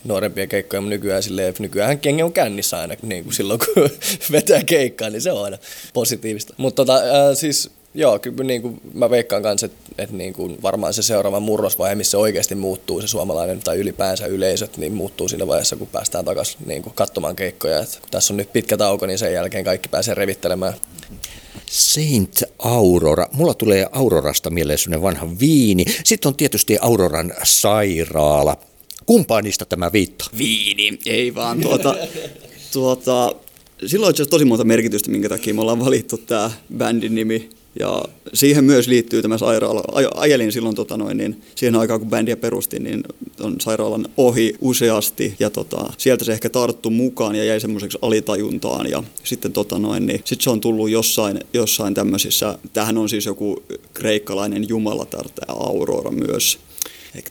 nuorempia 0.04 0.47
keikkoja, 0.47 0.80
mutta 0.80 0.90
nykyään, 0.90 1.23
silleen, 1.23 1.54
nykyään 1.59 1.99
kengi 1.99 2.23
on 2.23 2.33
kännissä 2.33 2.78
aina 2.78 2.95
niin 3.02 3.25
kuin 3.25 3.35
silloin, 3.35 3.61
kun 3.61 3.90
vetää 4.33 4.64
keikkaa, 4.64 5.11
niin 5.11 5.23
se 5.23 5.33
on 5.33 5.45
aina 5.45 5.59
positiivista. 5.95 6.54
Mutta 6.57 6.85
tota, 6.85 6.97
äh, 6.97 7.35
siis 7.35 7.71
Joo, 7.95 8.19
kyllä 8.19 8.45
niin 8.45 8.62
kuin 8.62 8.80
mä 8.95 9.11
veikkaan 9.11 9.42
kanssa, 9.42 9.66
että, 9.66 9.78
että 9.99 10.16
niin 10.16 10.33
kuin 10.33 10.62
varmaan 10.62 10.95
se 10.95 11.02
seuraava 11.02 11.40
murrosvaihe, 11.40 11.95
missä 11.95 12.19
oikeasti 12.19 12.54
muuttuu 12.54 13.00
se 13.00 13.07
suomalainen 13.07 13.61
tai 13.61 13.76
ylipäänsä 13.76 14.26
yleisöt, 14.26 14.76
niin 14.76 14.92
muuttuu 14.92 15.28
siinä 15.28 15.47
vaiheessa, 15.47 15.76
kun 15.76 15.88
päästään 15.88 16.25
takaisin 16.25 16.57
niin 16.66 16.83
kuin 16.83 16.95
katsomaan 16.95 17.37
keikkoja. 17.37 17.80
Että 17.80 18.00
kun 18.00 18.11
tässä 18.11 18.33
on 18.33 18.37
nyt 18.37 18.52
pitkä 18.52 18.76
tauko, 18.76 19.07
niin 19.07 19.19
sen 19.19 19.33
jälkeen 19.33 19.64
kaikki 19.64 19.88
pääsee 19.88 20.14
revittelemään. 20.14 20.75
Saint 21.66 22.42
Aurora. 22.59 23.26
Mulla 23.33 23.54
tulee 23.54 23.87
Aurorasta 23.92 24.50
mieleen 24.50 25.02
vanha 25.02 25.26
viini. 25.40 25.85
Sitten 26.04 26.28
on 26.28 26.37
tietysti 26.37 26.78
Auroran 26.80 27.35
sairaala. 27.42 28.57
Kumpaa 29.10 29.42
niistä 29.42 29.64
tämä 29.64 29.92
viittaa? 29.92 30.28
Viini, 30.38 30.98
ei 31.06 31.34
vaan 31.34 31.60
tuota, 31.60 31.96
tuota, 32.72 33.34
silloin 33.86 34.14
on 34.20 34.26
tosi 34.30 34.44
monta 34.44 34.64
merkitystä, 34.64 35.10
minkä 35.10 35.28
takia 35.28 35.54
me 35.54 35.60
ollaan 35.60 35.84
valittu 35.84 36.18
tämä 36.18 36.50
bändin 36.76 37.14
nimi. 37.14 37.50
Ja 37.80 38.02
siihen 38.34 38.64
myös 38.64 38.88
liittyy 38.88 39.22
tämä 39.22 39.38
sairaala. 39.38 39.82
Ajelin 40.14 40.52
silloin 40.52 40.76
tota 40.76 40.96
noin, 40.96 41.16
niin 41.16 41.42
siihen 41.54 41.76
aikaan, 41.76 42.00
kun 42.00 42.10
bändiä 42.10 42.36
perustin, 42.36 42.84
niin 42.84 43.02
on 43.40 43.56
sairaalan 43.60 44.06
ohi 44.16 44.54
useasti. 44.60 45.34
Ja 45.38 45.50
tota, 45.50 45.92
sieltä 45.98 46.24
se 46.24 46.32
ehkä 46.32 46.50
tarttu 46.50 46.90
mukaan 46.90 47.36
ja 47.36 47.44
jäi 47.44 47.60
semmoiseksi 47.60 47.98
alitajuntaan. 48.02 48.90
Ja 48.90 49.02
sitten 49.24 49.52
tota 49.52 49.78
noin, 49.78 50.06
niin 50.06 50.20
sit 50.24 50.40
se 50.40 50.50
on 50.50 50.60
tullut 50.60 50.90
jossain, 50.90 51.40
jossain 51.52 51.94
tämmöisissä, 51.94 52.58
tähän 52.72 52.98
on 52.98 53.08
siis 53.08 53.26
joku 53.26 53.62
kreikkalainen 53.94 54.68
jumalatar, 54.68 55.28
tämä 55.28 55.58
Aurora 55.58 56.10
myös 56.10 56.58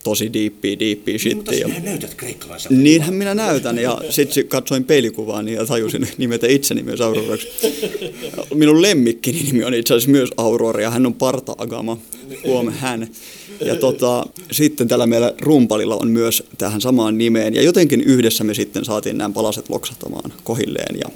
tosi 0.03 0.33
diippiä, 0.33 0.79
diippiä 0.79 1.11
niin, 1.11 1.19
shittiä. 1.19 1.67
Mutta 1.67 1.83
näytät 1.83 2.13
kreikkalaiselta. 2.13 2.77
Niinhän 2.77 3.13
minä 3.13 3.35
näytän 3.35 3.77
ja 3.77 4.01
sitten 4.09 4.47
katsoin 4.47 4.83
peilikuvaa 4.83 5.41
niin 5.41 5.55
ja 5.55 5.65
tajusin 5.65 6.07
nimetä 6.17 6.47
itseni 6.47 6.83
myös 6.83 7.01
Auroraksi. 7.01 7.47
Minun 8.53 8.81
lemmikkini 8.81 9.43
nimi 9.43 9.63
on 9.63 9.73
itse 9.73 9.93
asiassa 9.93 10.11
myös 10.11 10.29
Aurora 10.37 10.81
ja 10.81 10.89
hän 10.89 11.05
on 11.05 11.13
Parta-agama, 11.13 11.97
huom 12.43 12.71
hän. 12.71 13.07
Ja 13.65 13.75
tota, 13.75 14.25
sitten 14.51 14.87
tällä 14.87 15.07
meillä 15.07 15.33
rumpalilla 15.41 15.95
on 15.95 16.07
myös 16.07 16.43
tähän 16.57 16.81
samaan 16.81 17.17
nimeen 17.17 17.55
ja 17.55 17.61
jotenkin 17.61 18.01
yhdessä 18.01 18.43
me 18.43 18.53
sitten 18.53 18.85
saatiin 18.85 19.17
nämä 19.17 19.33
palaset 19.33 19.69
loksahtamaan 19.69 20.33
kohilleen 20.43 20.95
ja, 20.95 21.09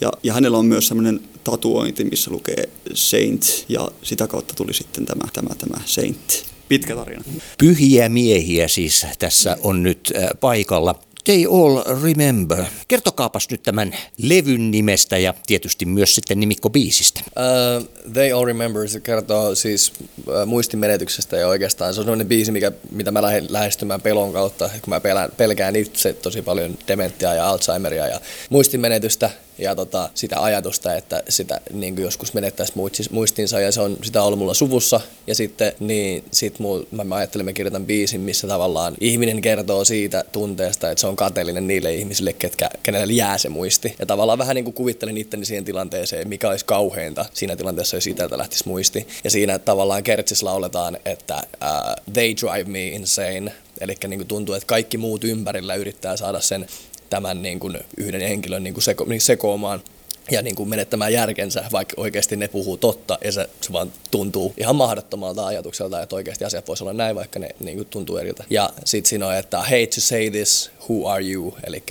ja, 0.00 0.12
ja 0.22 0.32
hänellä 0.32 0.58
on 0.58 0.66
myös 0.66 0.88
semmoinen 0.88 1.20
tatuointi, 1.44 2.04
missä 2.04 2.30
lukee 2.30 2.68
Saint 2.94 3.64
ja 3.68 3.90
sitä 4.02 4.26
kautta 4.26 4.54
tuli 4.54 4.74
sitten 4.74 5.06
tämä, 5.06 5.24
tämä, 5.32 5.54
tämä 5.54 5.80
Saint 5.84 6.44
pitkä 6.68 6.94
tarina. 6.94 7.24
Pyhiä 7.58 8.08
miehiä 8.08 8.68
siis 8.68 9.06
tässä 9.18 9.56
on 9.62 9.82
nyt 9.82 10.12
äh, 10.16 10.28
paikalla. 10.40 10.94
They 11.24 11.44
All 11.46 12.02
Remember. 12.02 12.64
Kertokaapas 12.88 13.50
nyt 13.50 13.62
tämän 13.62 13.96
levyn 14.22 14.70
nimestä 14.70 15.18
ja 15.18 15.34
tietysti 15.46 15.86
myös 15.86 16.14
sitten 16.14 16.40
nimikko 16.40 16.70
biisistä. 16.70 17.20
Uh, 17.26 18.12
They 18.12 18.32
All 18.32 18.44
Remember, 18.44 18.88
se 18.88 19.00
kertoo 19.00 19.54
siis 19.54 19.92
uh, 20.00 20.46
muistimenetyksestä 20.46 21.36
ja 21.36 21.48
oikeastaan 21.48 21.94
se 21.94 22.00
on 22.00 22.04
sellainen 22.04 22.26
biisi, 22.26 22.52
mikä, 22.52 22.72
mitä 22.90 23.10
mä 23.10 23.22
lähden 23.22 23.46
lähestymään 23.48 24.00
pelon 24.00 24.32
kautta, 24.32 24.68
kun 24.68 24.90
mä 24.90 25.00
pelään, 25.00 25.30
pelkään 25.36 25.76
itse 25.76 26.12
tosi 26.12 26.42
paljon 26.42 26.78
dementiaa 26.88 27.34
ja 27.34 27.50
Alzheimeria 27.50 28.06
ja 28.06 28.20
muistimenetystä 28.50 29.30
ja 29.58 29.74
tota, 29.74 30.10
sitä 30.14 30.42
ajatusta, 30.42 30.94
että 30.94 31.22
sitä 31.28 31.60
niin 31.72 31.94
kuin 31.94 32.04
joskus 32.04 32.34
menettäisi 32.34 32.72
muistinsa 33.10 33.60
ja 33.60 33.72
se 33.72 33.80
on 33.80 33.96
sitä 34.02 34.22
ollut 34.22 34.38
mulla 34.38 34.54
suvussa 34.54 35.00
ja 35.26 35.34
sitten 35.34 35.72
niin 35.80 36.24
sit 36.30 36.58
muu, 36.58 36.88
mä, 36.90 37.04
mä 37.04 37.14
ajattelin, 37.14 37.44
mä 37.44 37.52
kirjoitan 37.52 37.86
biisin, 37.86 38.20
missä 38.20 38.48
tavallaan 38.48 38.94
ihminen 39.00 39.40
kertoo 39.40 39.84
siitä 39.84 40.24
tunteesta, 40.32 40.90
että 40.90 41.00
se 41.00 41.06
on 41.06 41.16
kateellinen 41.16 41.66
niille 41.66 41.94
ihmisille, 41.94 42.32
ketkä, 42.32 42.70
kenelle 42.82 43.12
jää 43.12 43.38
se 43.38 43.48
muisti. 43.48 43.94
Ja 43.98 44.06
tavallaan 44.06 44.38
vähän 44.38 44.54
niin 44.54 44.64
kuin 44.64 44.74
kuvittelin 44.74 45.16
itteni 45.16 45.44
siihen 45.44 45.64
tilanteeseen, 45.64 46.28
mikä 46.28 46.48
olisi 46.48 46.64
kauheinta 46.64 47.24
siinä 47.34 47.56
tilanteessa, 47.56 47.96
jos 47.96 48.06
itseltä 48.06 48.38
lähtisi 48.38 48.68
muisti. 48.68 49.08
Ja 49.24 49.30
siinä 49.30 49.58
tavallaan 49.58 50.02
kertsissä 50.02 50.46
lauletaan, 50.46 50.98
että 51.04 51.34
uh, 51.36 52.12
they 52.12 52.34
drive 52.40 52.70
me 52.70 52.86
insane, 52.86 53.52
Eli 53.80 53.94
niin 54.08 54.26
tuntuu, 54.26 54.54
että 54.54 54.66
kaikki 54.66 54.98
muut 54.98 55.24
ympärillä 55.24 55.74
yrittää 55.74 56.16
saada 56.16 56.40
sen 56.40 56.66
tämän 57.10 57.42
niin 57.42 57.60
kuin 57.60 57.78
yhden 57.96 58.20
henkilön 58.20 58.64
niin 58.64 58.74
kuin 58.74 58.84
seko, 58.84 59.04
niin 59.04 59.20
sekoamaan 59.20 59.82
ja 60.30 60.42
niin 60.42 60.54
kuin 60.54 60.68
menettämään 60.68 61.12
järkensä, 61.12 61.64
vaikka 61.72 61.94
oikeasti 61.96 62.36
ne 62.36 62.48
puhuu 62.48 62.76
totta, 62.76 63.18
ja 63.24 63.32
se, 63.32 63.48
se 63.60 63.72
vaan 63.72 63.92
tuntuu 64.10 64.54
ihan 64.56 64.76
mahdottomalta 64.76 65.46
ajatukselta, 65.46 66.02
että 66.02 66.16
oikeasti 66.16 66.44
asiat 66.44 66.68
voisi 66.68 66.84
olla 66.84 66.92
näin, 66.92 67.16
vaikka 67.16 67.38
ne 67.38 67.48
niin 67.60 67.76
kuin 67.76 67.88
tuntuu 67.88 68.16
eriltä. 68.16 68.44
Ja 68.50 68.70
sitten 68.84 69.08
siinä 69.08 69.26
on, 69.26 69.36
että 69.36 69.58
hate 69.58 69.86
to 69.86 70.00
say 70.00 70.30
this, 70.30 70.70
who 70.88 71.08
are 71.08 71.24
you, 71.24 71.54
eli 71.66 71.82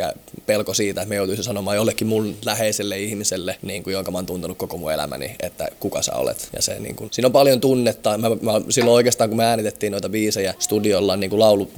pelko 0.46 0.74
siitä, 0.74 1.02
että 1.02 1.10
me 1.10 1.16
joutuisi 1.16 1.44
sanomaan 1.44 1.78
jollekin 1.78 2.08
mun 2.08 2.36
läheiselle 2.46 3.00
ihmiselle, 3.00 3.58
niin 3.62 3.84
kuin, 3.84 3.94
jonka 3.94 4.12
mä 4.12 4.18
oon 4.18 4.26
tuntenut 4.26 4.58
koko 4.58 4.78
mun 4.78 4.94
elämäni, 4.94 5.36
että 5.40 5.68
kuka 5.80 6.02
sä 6.02 6.16
olet. 6.16 6.50
Ja 6.54 6.62
se, 6.62 6.80
niin 6.80 6.96
kuin, 6.96 7.10
siinä 7.14 7.26
on 7.26 7.32
paljon 7.32 7.62
tunnetta. 7.62 8.18
Mä, 8.18 8.30
mä, 8.30 8.62
silloin 8.70 8.96
oikeastaan, 8.96 9.30
kun 9.30 9.38
me 9.38 9.46
äänitettiin 9.46 9.92
noita 9.92 10.10
biisejä 10.10 10.54
studiolla, 10.60 11.16
niin 11.16 11.30
kuin 11.30 11.40
laulu, 11.40 11.72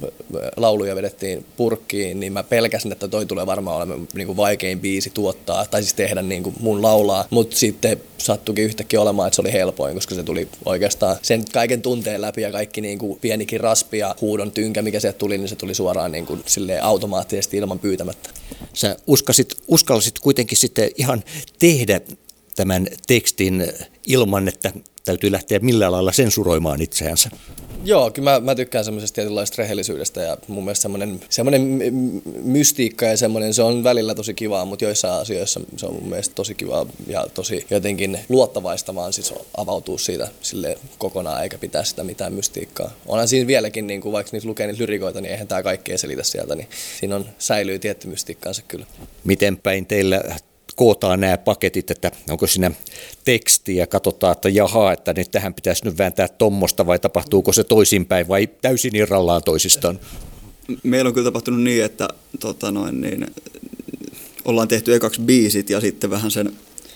lauluja 0.56 0.96
vedettiin 0.96 1.46
purkkiin, 1.56 2.20
niin 2.20 2.32
mä 2.32 2.42
pelkäsin, 2.42 2.92
että 2.92 3.08
toi 3.08 3.26
tulee 3.26 3.46
varmaan 3.46 3.76
olemaan 3.76 4.08
niin 4.14 4.26
kuin 4.26 4.36
vaikein 4.36 4.80
biisi 4.80 5.10
tuottaa, 5.10 5.66
tai 5.70 5.82
siis 5.82 5.94
tehdä 5.94 6.22
niin 6.22 6.42
kuin 6.42 6.49
mun 6.60 6.82
laulaa. 6.82 7.24
Mutta 7.30 7.56
sitten 7.56 8.00
sattukin 8.18 8.64
yhtäkkiä 8.64 9.00
olemaan, 9.00 9.26
että 9.26 9.34
se 9.34 9.42
oli 9.42 9.52
helpoin, 9.52 9.94
koska 9.94 10.14
se 10.14 10.22
tuli 10.22 10.48
oikeastaan 10.64 11.16
sen 11.22 11.44
kaiken 11.52 11.82
tunteen 11.82 12.20
läpi 12.20 12.42
ja 12.42 12.52
kaikki 12.52 12.80
niin 12.80 12.98
kuin 12.98 13.18
pienikin 13.20 13.60
raspi 13.60 13.98
ja 13.98 14.14
huudon 14.20 14.52
tynkä, 14.52 14.82
mikä 14.82 15.00
sieltä 15.00 15.18
tuli, 15.18 15.38
niin 15.38 15.48
se 15.48 15.56
tuli 15.56 15.74
suoraan 15.74 16.12
niin 16.12 16.26
kuin 16.26 16.42
automaattisesti 16.82 17.56
ilman 17.56 17.78
pyytämättä. 17.78 18.30
Sä 18.72 18.96
uskasit, 19.06 19.54
uskallisit 19.68 20.18
kuitenkin 20.18 20.58
sitten 20.58 20.90
ihan 20.96 21.24
tehdä 21.58 22.00
tämän 22.56 22.86
tekstin 23.06 23.72
ilman, 24.06 24.48
että 24.48 24.72
täytyy 25.04 25.32
lähteä 25.32 25.58
millään 25.58 25.92
lailla 25.92 26.12
sensuroimaan 26.12 26.82
itseänsä. 26.82 27.30
Joo, 27.84 28.10
kyllä 28.10 28.30
mä, 28.30 28.40
mä 28.40 28.54
tykkään 28.54 28.84
semmoisesta 28.84 29.14
tietynlaista 29.14 29.54
rehellisyydestä 29.58 30.20
ja 30.20 30.36
mun 30.48 30.64
mielestä 30.64 30.82
semmoinen, 30.82 31.20
semmoinen 31.28 31.62
mystiikka 32.42 33.06
ja 33.06 33.16
semmoinen, 33.16 33.54
se 33.54 33.62
on 33.62 33.84
välillä 33.84 34.14
tosi 34.14 34.34
kivaa, 34.34 34.64
mutta 34.64 34.84
joissain 34.84 35.20
asioissa 35.20 35.60
se 35.76 35.86
on 35.86 35.94
mun 35.94 36.08
mielestä 36.08 36.34
tosi 36.34 36.54
kivaa 36.54 36.86
ja 37.06 37.26
tosi 37.34 37.66
jotenkin 37.70 38.18
luottavaista 38.28 38.94
vaan 38.94 39.12
siis 39.12 39.34
avautuu 39.56 39.98
siitä 39.98 40.28
sille 40.42 40.78
kokonaan 40.98 41.42
eikä 41.42 41.58
pitää 41.58 41.84
sitä 41.84 42.04
mitään 42.04 42.32
mystiikkaa. 42.32 42.90
Onhan 43.06 43.28
siinä 43.28 43.46
vieläkin, 43.46 43.86
niin 43.86 44.00
kuin, 44.00 44.12
vaikka 44.12 44.30
niitä 44.32 44.48
lukee 44.48 44.66
niitä 44.66 44.80
lyrikoita, 44.80 45.20
niin 45.20 45.32
eihän 45.32 45.48
tämä 45.48 45.62
kaikkea 45.62 45.98
selitä 45.98 46.22
sieltä, 46.22 46.54
niin 46.54 46.68
siinä 47.00 47.16
on, 47.16 47.26
säilyy 47.38 47.78
tietty 47.78 48.08
mystiikkaansa 48.08 48.62
kyllä. 48.68 48.86
Miten 49.24 49.56
päin 49.56 49.86
teillä 49.86 50.22
kootaan 50.80 51.20
nämä 51.20 51.38
paketit, 51.38 51.90
että 51.90 52.10
onko 52.30 52.46
siinä 52.46 52.70
teksti 53.24 53.76
ja 53.76 53.86
katsotaan, 53.86 54.32
että 54.32 54.48
jaha, 54.48 54.92
että 54.92 55.12
nyt 55.12 55.30
tähän 55.30 55.54
pitäisi 55.54 55.84
nyt 55.84 55.98
vääntää 55.98 56.28
tommosta 56.28 56.86
vai 56.86 56.98
tapahtuuko 56.98 57.52
se 57.52 57.64
toisinpäin 57.64 58.28
vai 58.28 58.48
täysin 58.62 58.96
irrallaan 58.96 59.42
toisistaan? 59.42 60.00
Meillä 60.82 61.08
on 61.08 61.14
kyllä 61.14 61.24
tapahtunut 61.24 61.62
niin, 61.62 61.84
että 61.84 62.08
tota 62.40 62.70
noin, 62.70 63.00
niin, 63.00 63.26
ollaan 64.44 64.68
tehty 64.68 64.94
ekaksi 64.94 65.20
biisit 65.20 65.70
ja 65.70 65.80
sitten 65.80 66.10
vähän 66.10 66.30
sen 66.30 66.52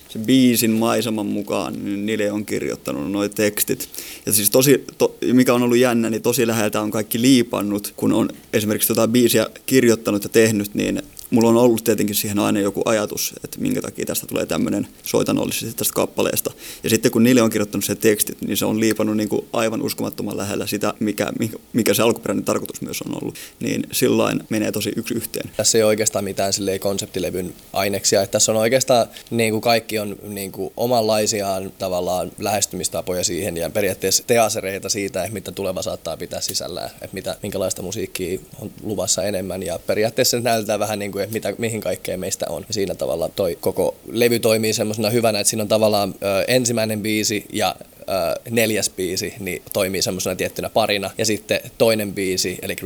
se 0.09 0.19
biisin 0.19 0.71
maiseman 0.71 1.26
mukaan, 1.26 1.85
niin 1.85 2.07
Nile 2.07 2.33
on 2.33 2.47
kirjoittanut 2.47 3.12
nuo 3.12 3.29
tekstit. 3.29 3.88
Ja 4.26 4.33
siis 4.33 4.50
tosi, 4.50 4.85
to, 4.99 5.17
mikä 5.33 5.55
on 5.55 5.62
ollut 5.62 5.79
jännä, 5.79 6.11
niin 6.11 6.23
tosi 6.23 6.47
läheltä 6.47 6.81
on 6.81 6.91
kaikki 6.91 7.21
liipannut, 7.21 7.93
kun 7.97 8.12
on 8.12 8.29
esimerkiksi 8.53 8.88
tota 8.88 9.09
biisiä 9.09 9.47
kirjoittanut 9.67 10.25
ja 10.25 10.29
tehnyt, 10.29 10.75
niin 10.75 11.03
mulla 11.35 11.49
on 11.49 11.57
ollut 11.57 11.85
tietenkin 11.85 12.17
siihen 12.17 12.38
aina 12.38 12.61
joku 12.61 12.83
ajatus, 12.85 13.35
että 13.45 13.61
minkä 13.61 13.83
takia 13.83 14.07
tästä 14.07 14.26
tulee 14.26 14.47
tämmöinen 14.47 14.87
soitanollisesti 15.03 15.76
tästä 15.76 15.95
kappaleesta. 15.95 16.53
Ja 16.83 16.91
sitten 16.91 17.12
kun 17.12 17.25
niille 17.25 17.43
on 17.43 17.50
kirjoittanut 17.50 17.85
se 17.85 17.95
tekstit, 17.95 18.43
niin 18.43 18.57
se 18.57 18.64
on 18.64 18.81
liipannut 18.81 19.17
niin 19.17 19.29
kuin 19.29 19.47
aivan 19.53 19.83
uskomattoman 19.83 20.37
lähellä 20.37 20.67
sitä, 20.67 20.95
mikä, 21.00 21.33
mikä 21.73 21.95
se 21.95 22.03
alkuperäinen 22.03 22.45
tarkoitus 22.45 22.83
myös 22.83 23.03
on 23.03 23.23
ollut. 23.23 23.35
Niin 23.61 23.87
sillain 23.93 24.41
menee 24.49 24.73
tosi 24.73 24.93
yksi 24.97 25.14
yhteen. 25.14 25.50
Tässä 25.57 25.79
ei 25.79 25.83
ole 25.83 25.88
oikeastaan 25.88 26.25
mitään 26.25 26.53
konseptilevyn 26.81 27.55
aineksia. 27.73 28.23
Että 28.23 28.33
tässä 28.33 28.53
on 28.53 28.59
oikeastaan 28.59 29.07
niin 29.31 29.53
kuin 29.53 29.61
kaikki 29.61 29.99
on 29.99 30.17
niin 30.23 30.53
kuin 30.53 30.73
omanlaisiaan 30.76 31.73
tavallaan 31.79 32.33
lähestymistapoja 32.38 33.25
siihen 33.25 33.57
ja 33.57 33.71
periaatteessa 33.71 34.25
teasereita 34.26 34.88
siitä, 34.88 35.23
että 35.23 35.35
mitä 35.35 35.53
tuleva 35.53 35.83
saattaa 35.83 36.17
pitää 36.17 36.41
sisällään, 36.41 36.91
että 36.91 37.14
mitä, 37.14 37.37
minkälaista 37.43 37.83
musiikkia 37.83 38.41
on 38.61 38.71
luvassa 38.83 39.23
enemmän 39.23 39.62
ja 39.62 39.79
periaatteessa 39.79 40.41
näytetään 40.41 40.81
vähän 40.81 40.99
niin 40.99 41.12
kuin, 41.12 41.24
että 41.25 41.35
mitä, 41.35 41.54
mihin 41.59 41.81
kaikkeen 41.81 42.21
meistä 42.21 42.47
on. 42.49 42.66
Siinä 42.71 42.95
tavalla 42.95 43.28
toi 43.28 43.59
koko 43.61 43.95
levy 44.12 44.38
toimii 44.38 44.73
semmoisena 44.73 45.11
hyvänä, 45.11 45.40
että 45.40 45.50
siinä 45.50 45.62
on 45.62 45.69
tavallaan 45.69 46.14
ö, 46.23 46.45
ensimmäinen 46.49 47.02
biisi 47.02 47.47
ja 47.52 47.76
neljäs 48.50 48.90
biisi 48.90 49.34
niin 49.40 49.62
toimii 49.73 50.02
semmoisena 50.02 50.37
tiettynä 50.37 50.68
parina. 50.68 51.11
Ja 51.18 51.26
sitten 51.26 51.61
toinen 51.78 52.12
biisi, 52.12 52.58
eli 52.62 52.76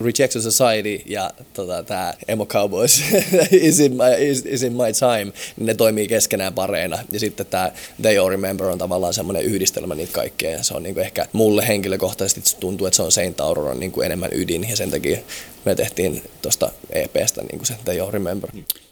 Rejection 0.00 0.42
Society 0.42 1.02
ja 1.06 1.30
tota, 1.52 1.82
tämä 1.82 2.14
Emo 2.28 2.46
Cowboys 2.46 3.02
is, 3.50 3.80
in 3.80 3.92
my, 3.92 4.28
is, 4.30 4.42
is 4.46 4.62
in 4.62 4.72
my 4.72 4.92
time, 4.98 5.32
niin 5.56 5.66
ne 5.66 5.74
toimii 5.74 6.08
keskenään 6.08 6.54
pareina. 6.54 6.98
Ja 7.12 7.20
sitten 7.20 7.46
tämä 7.46 7.72
They 8.02 8.18
All 8.18 8.28
Remember 8.28 8.66
on 8.66 8.78
tavallaan 8.78 9.14
semmoinen 9.14 9.42
yhdistelmä 9.42 9.94
niitä 9.94 10.12
kaikkea. 10.12 10.62
Se 10.62 10.74
on 10.74 10.82
niinku 10.82 11.00
ehkä 11.00 11.26
mulle 11.32 11.68
henkilökohtaisesti 11.68 12.56
tuntuu, 12.60 12.86
että 12.86 12.96
se 12.96 13.02
on 13.02 13.12
Saint 13.12 13.40
Auroran 13.40 13.80
niinku 13.80 14.02
enemmän 14.02 14.30
ydin 14.32 14.66
ja 14.70 14.76
sen 14.76 14.90
takia 14.90 15.18
me 15.64 15.74
tehtiin 15.74 16.22
tuosta 16.42 16.72
EPstä 16.90 17.42
niinku 17.42 17.64
se 17.64 17.74
They 17.84 18.00
All 18.00 18.10
Remember. 18.10 18.50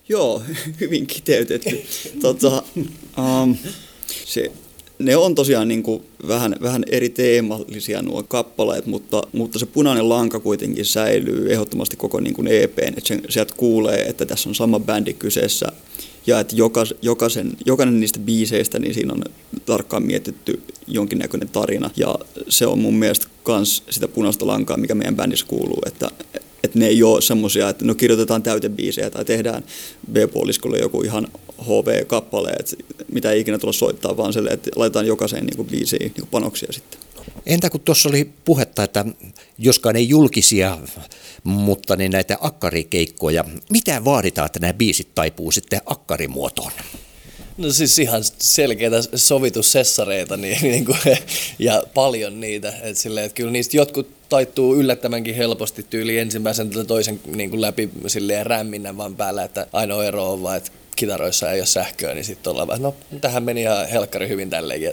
Joo, 0.09 0.43
hyvin 0.81 1.07
kiteytetty. 1.07 1.85
tota, 2.21 2.63
um, 3.43 3.57
se 4.25 4.53
ne 4.99 5.17
on 5.17 5.35
tosiaan 5.35 5.69
niin 5.69 5.83
kuin 5.83 6.03
vähän, 6.29 6.57
vähän 6.63 6.85
eri 6.91 7.09
teemallisia 7.09 8.03
nuo 8.03 8.23
kappaleet, 8.23 8.87
mutta, 8.87 9.23
mutta 9.33 9.59
se 9.59 9.67
punainen 9.67 10.09
lanka 10.09 10.41
kuitenkin 10.41 10.85
säilyy 10.85 11.53
ehdottomasti 11.53 11.97
koko 11.97 12.21
niin 12.21 12.35
kuin 12.35 12.49
EPn, 12.49 12.89
että 12.89 13.01
sen, 13.09 13.23
sieltä 13.29 13.55
kuulee, 13.57 14.03
että 14.03 14.27
tässä 14.27 14.49
on 14.49 14.55
sama 14.55 14.81
bändi 14.81 15.13
kyseessä 15.13 15.67
ja 16.27 16.41
että 16.41 16.57
jokas, 16.57 16.95
jokaisen, 17.03 17.53
jokainen 17.67 18.01
niistä 18.01 18.19
biiseistä, 18.19 18.79
niin 18.79 18.95
siinä 18.95 19.13
on 19.13 19.25
tarkkaan 19.67 20.03
mietitty 20.03 20.63
jonkinnäköinen 20.87 21.49
tarina. 21.49 21.91
Ja 21.97 22.15
se 22.49 22.67
on 22.67 22.79
mun 22.79 22.95
mielestä 22.95 23.27
myös 23.49 23.83
sitä 23.91 24.09
punaista 24.09 24.47
lankaa, 24.47 24.77
mikä 24.77 24.95
meidän 24.95 25.17
bändissä 25.17 25.47
kuuluu, 25.47 25.83
että, 25.87 26.11
että 26.65 26.79
ne 26.79 26.87
ei 26.87 27.03
ole 27.03 27.21
semmoisia, 27.21 27.69
että 27.69 27.85
no 27.85 27.95
kirjoitetaan 27.95 28.43
täytebiisejä 28.43 29.11
tai 29.11 29.25
tehdään 29.25 29.65
B-puoliskolle 30.13 30.79
joku 30.79 31.03
ihan 31.03 31.29
HV-kappale, 31.63 32.51
että 32.51 32.77
mitä 33.13 33.31
ei 33.31 33.41
ikinä 33.41 33.59
tulla 33.59 33.73
soittaa, 33.73 34.17
vaan 34.17 34.33
sille, 34.33 34.51
että 34.51 34.71
laitetaan 34.77 35.07
jokaiseen 35.07 35.47
niin 35.47 35.57
kuin 35.57 35.69
biisiin 35.69 36.01
niin 36.01 36.13
kuin 36.15 36.29
panoksia 36.31 36.73
sitten. 36.73 37.01
Entä 37.47 37.71
kun 37.71 37.81
tuossa 37.81 38.09
oli 38.09 38.31
puhetta, 38.45 38.83
että 38.83 39.05
joskaan 39.59 39.97
ei 39.97 40.09
julkisia, 40.09 40.79
mutta 41.45 41.97
niin 41.97 42.13
näitä 42.13 42.39
akkarikeikkoja, 42.41 43.45
mitä 43.71 44.05
vaaditaan, 44.05 44.47
että 44.47 44.61
nämä 44.61 44.73
biisit 44.73 45.15
taipuu 45.15 45.53
sitten 45.53 45.81
akkarimuotoon? 45.87 46.73
No 47.59 47.73
siis 47.73 47.99
ihan 47.99 48.23
selkeitä 48.39 48.97
sovitussessareita 49.15 50.37
niin, 50.37 50.59
niin 50.73 50.85
kuin, 50.85 50.99
ja 51.59 51.83
paljon 51.95 52.41
niitä. 52.41 52.73
Et 52.83 52.97
silleen, 52.97 53.27
että 53.27 53.37
kyllä 53.37 53.51
niistä 53.51 53.77
jotkut 53.77 54.09
taittuu 54.29 54.77
yllättävänkin 54.77 55.35
helposti 55.35 55.87
tyyli 55.91 56.19
ensimmäisen 56.19 56.71
tai 56.71 56.85
toisen 56.85 57.21
niin 57.37 57.51
kuin 57.51 57.61
läpi 57.61 57.91
silleen 58.07 58.47
rämminnän 58.47 58.97
vaan 58.97 59.17
päällä, 59.17 59.45
että 59.45 59.67
ainoa 59.73 60.05
ero 60.05 60.33
on 60.33 60.43
vaan, 60.43 60.57
että 60.57 60.71
kitaroissa 60.97 61.53
ei 61.53 61.61
ole 61.61 61.67
sähköä, 61.67 62.15
niin 62.15 62.25
sitten 62.25 62.51
ollaan 62.51 62.69
vähän, 62.69 62.83
no 62.83 62.95
tähän 63.21 63.43
meni 63.43 63.63
ihan 63.63 63.89
helkkari 63.89 64.29
hyvin 64.29 64.51
tälleenkin. 64.51 64.93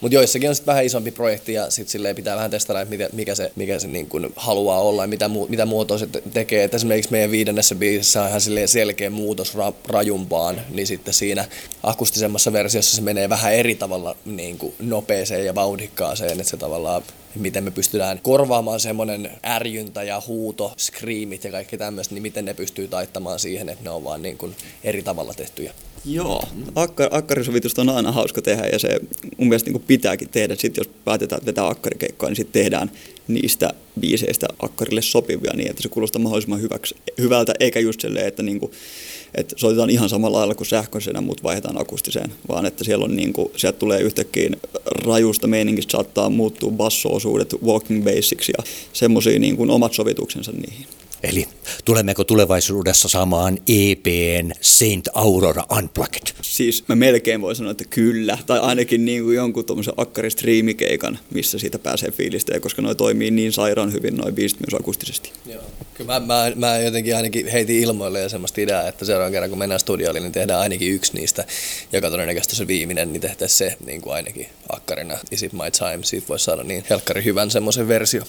Mutta 0.00 0.14
joissakin 0.14 0.48
on 0.48 0.54
sitten 0.54 0.72
vähän 0.72 0.84
isompi 0.84 1.10
projekti 1.10 1.52
ja 1.52 1.70
sitten 1.70 2.16
pitää 2.16 2.36
vähän 2.36 2.50
testata, 2.50 2.80
että 2.80 2.96
mikä 3.12 3.34
se, 3.34 3.52
mikä 3.56 3.78
se 3.78 3.86
niin 3.86 4.08
kuin 4.08 4.32
haluaa 4.36 4.80
olla 4.80 5.02
ja 5.02 5.08
mitä, 5.08 5.30
mitä 5.48 5.66
muotoa 5.66 5.98
se 5.98 6.08
tekee. 6.32 6.64
Et 6.64 6.74
esimerkiksi 6.74 7.10
meidän 7.10 7.30
viidennessä 7.30 7.74
biisissä 7.74 8.22
on 8.22 8.28
ihan 8.28 8.40
selkeä 8.66 9.10
muutos 9.10 9.54
ra, 9.54 9.72
rajumpaan, 9.88 10.60
niin 10.70 10.86
sitten 10.86 11.14
siinä 11.14 11.44
akustisemmassa 11.82 12.52
versiossa 12.52 12.96
se 12.96 13.02
menee 13.02 13.28
vähän 13.28 13.54
eri 13.54 13.74
tavalla 13.74 14.16
niin 14.24 14.58
kuin 14.58 14.74
nopeeseen 14.78 15.46
ja 15.46 15.54
vauhdikkaaseen, 15.54 16.32
että 16.32 16.44
se 16.44 16.56
tavallaan 16.56 17.02
miten 17.38 17.64
me 17.64 17.70
pystytään 17.70 18.20
korvaamaan 18.22 18.80
semmoinen 18.80 19.30
ärjyntä 19.46 20.02
ja 20.02 20.22
huuto, 20.26 20.72
screamit 20.78 21.44
ja 21.44 21.50
kaikki 21.50 21.78
tämmöistä, 21.78 22.14
niin 22.14 22.22
miten 22.22 22.44
ne 22.44 22.54
pystyy 22.54 22.88
taittamaan 22.88 23.38
siihen, 23.38 23.68
että 23.68 23.84
ne 23.84 23.90
on 23.90 24.04
vaan 24.04 24.22
niin 24.22 24.38
kuin 24.38 24.54
eri 24.84 25.02
tavalla 25.02 25.34
tehtyjä. 25.34 25.72
Joo, 26.04 26.44
Akka, 26.74 27.08
akkarisovitusta 27.10 27.80
on 27.80 27.88
aina 27.88 28.12
hauska 28.12 28.42
tehdä 28.42 28.66
ja 28.66 28.78
se 28.78 29.00
mun 29.36 29.48
mielestä 29.48 29.70
niin 29.70 29.82
pitääkin 29.86 30.28
tehdä. 30.28 30.54
Sitten 30.54 30.82
jos 30.82 30.94
päätetään, 31.04 31.46
vetää 31.46 31.68
akkarikeikkaa, 31.68 32.28
niin 32.28 32.36
sitten 32.36 32.62
tehdään 32.62 32.90
niistä 33.28 33.70
biiseistä 34.00 34.46
akkarille 34.58 35.02
sopivia 35.02 35.52
niin, 35.56 35.70
että 35.70 35.82
se 35.82 35.88
kuulostaa 35.88 36.22
mahdollisimman 36.22 36.60
hyväksi, 36.60 36.96
hyvältä, 37.18 37.54
eikä 37.60 37.80
just 37.80 38.00
silleen, 38.00 38.26
että, 38.26 38.42
niin 38.42 38.60
kuin, 38.60 38.72
että 39.36 39.54
soitetaan 39.58 39.90
ihan 39.90 40.08
samalla 40.08 40.38
lailla 40.38 40.54
kuin 40.54 40.66
sähköisenä, 40.66 41.20
mutta 41.20 41.42
vaihdetaan 41.42 41.80
akustiseen, 41.80 42.32
vaan 42.48 42.66
että 42.66 42.84
siellä 42.84 43.04
on 43.04 43.16
niin 43.16 43.32
kuin, 43.32 43.50
sieltä 43.56 43.78
tulee 43.78 44.00
yhtäkkiä 44.00 44.50
rajusta 44.86 45.46
meiningistä 45.46 45.92
saattaa 45.92 46.30
muuttua 46.30 46.70
basso-osuudet 46.70 47.54
walking 47.64 48.04
basics 48.04 48.48
ja 48.48 48.64
semmoisia 48.92 49.38
niin 49.38 49.70
omat 49.70 49.92
sovituksensa 49.92 50.52
niihin. 50.52 50.86
Eli 51.26 51.48
tulemmeko 51.84 52.24
tulevaisuudessa 52.24 53.08
saamaan 53.08 53.58
EPn 53.68 54.50
Saint 54.60 55.08
Aurora 55.14 55.64
Unplugged? 55.78 56.22
Siis 56.42 56.84
mä 56.88 56.94
melkein 56.94 57.40
voin 57.40 57.56
sanoa, 57.56 57.70
että 57.70 57.84
kyllä. 57.90 58.38
Tai 58.46 58.58
ainakin 58.58 59.04
niin 59.04 59.24
kuin 59.24 59.36
jonkun 59.36 59.64
tuommoisen 59.64 59.94
akkaristriimikeikan, 59.96 61.18
missä 61.34 61.58
siitä 61.58 61.78
pääsee 61.78 62.10
fiilistä, 62.10 62.60
koska 62.60 62.82
noi 62.82 62.94
toimii 62.94 63.30
niin 63.30 63.52
sairaan 63.52 63.92
hyvin 63.92 64.16
noin 64.16 64.34
biisit 64.34 64.60
myös 64.60 64.80
akustisesti. 64.80 65.32
Joo. 65.46 65.62
Kyllä 65.94 66.20
mä, 66.20 66.26
mä, 66.26 66.52
mä, 66.54 66.78
jotenkin 66.78 67.16
ainakin 67.16 67.48
heitin 67.48 67.78
ilmoille 67.82 68.20
ja 68.20 68.28
semmoista 68.28 68.60
ideaa, 68.60 68.88
että 68.88 69.04
seuraavan 69.04 69.32
kerran 69.32 69.50
kun 69.50 69.58
mennään 69.58 69.80
studioille, 69.80 70.20
niin 70.20 70.32
tehdään 70.32 70.60
ainakin 70.60 70.92
yksi 70.92 71.12
niistä, 71.14 71.44
joka 71.92 72.10
todennäköisesti 72.10 72.56
se 72.56 72.66
viimeinen, 72.66 73.12
niin 73.12 73.20
tehtäisiin 73.20 73.58
se 73.58 73.76
niin 73.86 74.00
kuin 74.00 74.14
ainakin 74.14 74.46
akkarina 74.68 75.18
Is 75.30 75.42
It 75.42 75.52
My 75.52 75.70
Time. 75.78 76.04
Siitä 76.04 76.28
voisi 76.28 76.44
saada 76.44 76.62
niin 76.62 76.84
helkkari 76.90 77.24
hyvän 77.24 77.50
semmoisen 77.50 77.88
versio. 77.88 78.22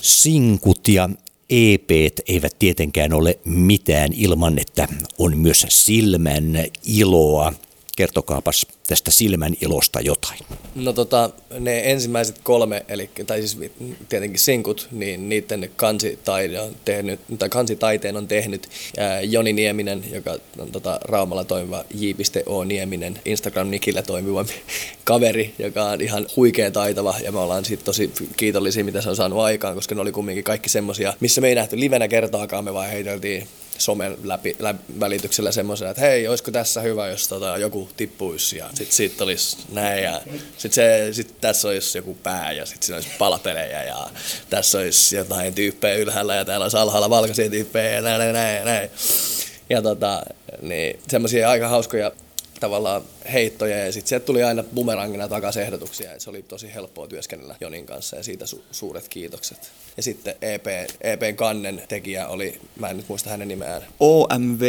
Sinkut 0.00 0.88
ja 0.88 1.08
EP 1.50 1.90
eivät 2.28 2.58
tietenkään 2.58 3.12
ole 3.12 3.38
mitään 3.44 4.12
ilman, 4.12 4.58
että 4.58 4.88
on 5.18 5.38
myös 5.38 5.66
silmän 5.68 6.64
iloa. 6.86 7.52
Kertokaapas 8.00 8.66
tästä 8.88 9.10
silmän 9.10 9.54
ilosta 9.60 10.00
jotain. 10.00 10.38
No 10.74 10.92
tota, 10.92 11.30
ne 11.58 11.90
ensimmäiset 11.90 12.40
kolme, 12.42 12.84
eli, 12.88 13.10
tai 13.26 13.38
siis 13.38 13.72
tietenkin 14.08 14.38
sinkut, 14.38 14.88
niin 14.90 15.28
niiden 15.28 15.70
on 16.62 16.76
tehnyt, 16.84 17.20
tai 17.38 17.48
kansitaiteen 17.48 18.16
on 18.16 18.28
tehnyt 18.28 18.68
ää, 18.96 19.20
Joni 19.20 19.52
Nieminen, 19.52 20.04
joka 20.12 20.36
on 20.58 20.72
tota, 20.72 21.00
Raumalla 21.02 21.44
toimiva 21.44 21.84
J.O. 21.94 22.64
Nieminen, 22.64 23.20
Instagram-nikillä 23.24 24.02
toimiva 24.02 24.44
kaveri, 25.04 25.54
joka 25.58 25.84
on 25.84 26.00
ihan 26.00 26.26
huikea 26.36 26.70
taitava, 26.70 27.14
ja 27.24 27.32
me 27.32 27.38
ollaan 27.38 27.64
siitä 27.64 27.84
tosi 27.84 28.12
kiitollisia, 28.36 28.84
mitä 28.84 29.00
se 29.00 29.10
on 29.10 29.16
saanut 29.16 29.40
aikaan, 29.40 29.74
koska 29.74 29.94
ne 29.94 30.00
oli 30.00 30.12
kumminkin 30.12 30.44
kaikki 30.44 30.68
semmosia, 30.68 31.14
missä 31.20 31.40
me 31.40 31.48
ei 31.48 31.54
nähty 31.54 31.80
livenä 31.80 32.08
kertaakaan, 32.08 32.64
me 32.64 32.74
vaan 32.74 32.90
heiteltiin 32.90 33.48
somen 33.80 34.16
läpi, 34.24 34.56
läpi 34.58 34.80
välityksellä 35.00 35.52
semmoisen, 35.52 35.88
että 35.88 36.02
hei, 36.02 36.28
olisiko 36.28 36.50
tässä 36.50 36.80
hyvä, 36.80 37.08
jos 37.08 37.28
tota, 37.28 37.56
joku 37.56 37.88
tippuisi 37.96 38.58
ja 38.58 38.68
sitten 38.74 38.96
sit 38.96 39.20
olisi 39.20 39.56
näin 39.72 40.04
ja 40.04 40.20
sitten 40.56 40.72
se, 40.72 41.08
sit 41.12 41.40
tässä 41.40 41.68
olisi 41.68 41.98
joku 41.98 42.14
pää 42.22 42.52
ja 42.52 42.66
sitten 42.66 42.86
siinä 42.86 42.96
olisi 42.96 43.10
palapelejä 43.18 43.84
ja 43.84 44.10
tässä 44.50 44.78
olisi 44.78 45.16
jotain 45.16 45.54
tyyppejä 45.54 45.94
ylhäällä 45.94 46.34
ja 46.34 46.44
täällä 46.44 46.64
olisi 46.64 46.76
alhaalla 46.76 47.10
valkoisia 47.10 47.50
tyyppejä 47.50 47.90
ja 47.90 48.00
näin, 48.00 48.18
näin, 48.18 48.34
näin. 48.34 48.64
näin. 48.64 48.90
Ja 49.70 49.82
tota, 49.82 50.22
niin 50.62 51.00
semmoisia 51.08 51.50
aika 51.50 51.68
hauskoja 51.68 52.12
tavallaan 52.60 53.02
heittoja 53.32 53.84
ja 53.84 53.92
sitten 53.92 54.08
sieltä 54.08 54.26
tuli 54.26 54.42
aina 54.42 54.62
bumerangina 54.62 55.28
takaisin 55.28 55.62
ehdotuksia. 55.62 56.12
Et 56.12 56.20
se 56.20 56.30
oli 56.30 56.42
tosi 56.42 56.74
helppoa 56.74 57.06
työskennellä 57.06 57.56
Jonin 57.60 57.86
kanssa 57.86 58.16
ja 58.16 58.22
siitä 58.22 58.44
su- 58.44 58.62
suuret 58.70 59.08
kiitokset. 59.08 59.72
Ja 59.96 60.02
sitten 60.02 60.34
EP, 60.42 60.66
EPn 61.00 61.36
kannen 61.36 61.82
tekijä 61.88 62.28
oli, 62.28 62.60
mä 62.78 62.88
en 62.88 62.96
nyt 62.96 63.08
muista 63.08 63.30
hänen 63.30 63.48
nimeään. 63.48 63.82
OMV 64.00 64.62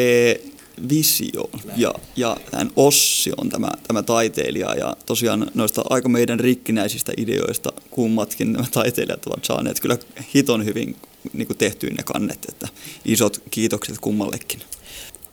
Visio 0.90 1.50
ja, 1.76 1.94
ja 2.16 2.38
hän 2.54 2.72
Ossi 2.76 3.32
on 3.38 3.50
tämä, 3.50 3.70
tämä 3.88 4.04
taiteilija 4.04 4.76
ja 4.76 4.96
tosiaan 5.06 5.52
noista 5.54 5.84
aika 5.90 6.10
meidän 6.10 6.40
rikkinäisistä 6.40 7.14
ideoista 7.18 7.74
kummatkin 7.92 8.54
nämä 8.54 8.66
taiteilijat 8.72 9.26
ovat 9.26 9.46
saaneet 9.46 9.80
kyllä 9.80 9.98
hiton 10.34 10.66
hyvin 10.66 10.96
niin 11.34 11.58
tehtyä 11.58 11.90
ne 11.90 12.04
kannet, 12.04 12.46
että 12.50 12.68
isot 13.06 13.42
kiitokset 13.52 14.00
kummallekin. 14.00 14.60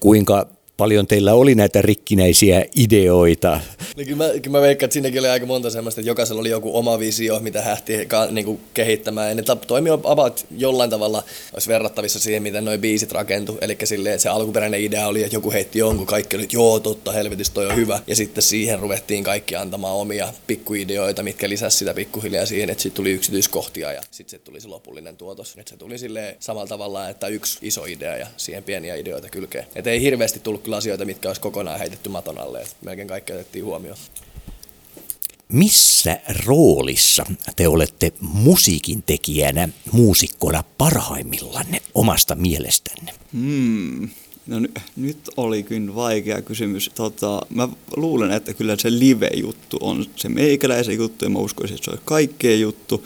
Kuinka 0.01 0.47
paljon 0.78 1.06
teillä 1.06 1.34
oli 1.34 1.54
näitä 1.54 1.82
rikkinäisiä 1.82 2.64
ideoita. 2.76 3.60
No 3.96 4.04
kyllä, 4.04 4.16
mä, 4.16 4.28
kyllä 4.42 4.58
mä 4.58 4.62
veikkaan, 4.62 4.86
että 4.86 4.92
siinäkin 4.92 5.20
oli 5.20 5.28
aika 5.28 5.46
monta 5.46 5.70
semmoista, 5.70 6.00
että 6.00 6.10
jokaisella 6.10 6.40
oli 6.40 6.50
joku 6.50 6.76
oma 6.78 6.98
visio, 6.98 7.40
mitä 7.40 7.62
hähti 7.62 7.92
niin 8.30 8.44
kuin 8.44 8.60
kehittämään. 8.74 9.28
Ja 9.28 9.34
ne 9.34 9.42
toimii 9.66 9.92
about 10.04 10.46
jollain 10.56 10.90
tavalla, 10.90 11.22
olisi 11.54 11.68
verrattavissa 11.68 12.18
siihen, 12.18 12.42
miten 12.42 12.64
noi 12.64 12.78
biisit 12.78 13.12
rakentu. 13.12 13.58
Eli 13.60 13.78
silleen, 13.84 14.14
että 14.14 14.22
se 14.22 14.28
alkuperäinen 14.28 14.80
idea 14.80 15.06
oli, 15.06 15.22
että 15.22 15.36
joku 15.36 15.52
heitti 15.52 15.78
jonkun, 15.78 16.06
kaikki 16.06 16.36
oli, 16.36 16.44
että 16.44 16.56
joo, 16.56 16.80
totta, 16.80 17.12
helvetis, 17.12 17.50
toi 17.50 17.66
on 17.66 17.76
hyvä. 17.76 18.00
Ja 18.06 18.16
sitten 18.16 18.42
siihen 18.42 18.78
ruvettiin 18.78 19.24
kaikki 19.24 19.56
antamaan 19.56 19.96
omia 19.96 20.32
pikkuideoita, 20.46 21.22
mitkä 21.22 21.48
lisäsi 21.48 21.78
sitä 21.78 21.94
pikkuhiljaa 21.94 22.46
siihen, 22.46 22.70
että 22.70 22.82
sitten 22.82 22.96
tuli 22.96 23.10
yksityiskohtia 23.10 23.92
ja 23.92 24.02
sitten 24.10 24.30
se 24.30 24.44
tuli 24.44 24.60
se 24.60 24.68
lopullinen 24.68 25.16
tuotos. 25.16 25.56
Nyt 25.56 25.68
se 25.68 25.76
tuli 25.76 25.98
silleen 25.98 26.36
samalla 26.40 26.66
tavalla, 26.66 27.08
että 27.08 27.26
yksi 27.26 27.58
iso 27.62 27.84
idea 27.84 28.16
ja 28.16 28.26
siihen 28.36 28.64
pieniä 28.64 28.94
ideoita 28.94 29.28
kylkeen. 29.28 29.66
Et 29.74 29.86
ei 29.86 30.00
hirveästi 30.00 30.40
tullut 30.40 30.67
kyllä 30.68 30.76
asioita, 30.76 31.04
mitkä 31.04 31.28
olisi 31.28 31.40
kokonaan 31.40 31.78
heitetty 31.78 32.09
maton 32.09 32.38
alle. 32.38 32.61
Et 32.62 32.76
melkein 32.85 33.09
kaikki 33.09 33.33
otettiin 33.33 33.64
huomioon. 33.64 33.98
Missä 35.48 36.20
roolissa 36.46 37.26
te 37.57 37.68
olette 37.68 38.12
musiikin 38.20 39.02
tekijänä, 39.02 39.68
muusikkona 39.92 40.64
parhaimmillanne 40.78 41.83
omasta 41.94 42.35
mielestänne? 42.35 43.12
Hmm. 43.33 44.09
No 44.46 44.61
n- 44.61 44.74
nyt 44.96 45.18
oli 45.37 45.62
kyllä 45.62 45.94
vaikea 45.94 46.42
kysymys. 46.42 46.90
Tota, 46.94 47.42
mä 47.50 47.68
luulen, 47.96 48.31
että 48.31 48.54
kyllä 48.54 48.76
se 48.78 48.90
live-juttu 48.90 49.78
on 49.81 50.07
se 50.16 50.28
meikäläisen 50.28 50.96
juttu 50.96 51.24
ja 51.24 51.31
mä 51.31 51.38
uskoisin, 51.38 51.74
että 51.74 51.85
se 51.85 51.90
on 51.90 52.00
kaikkeen 52.04 52.61
juttu. 52.61 53.04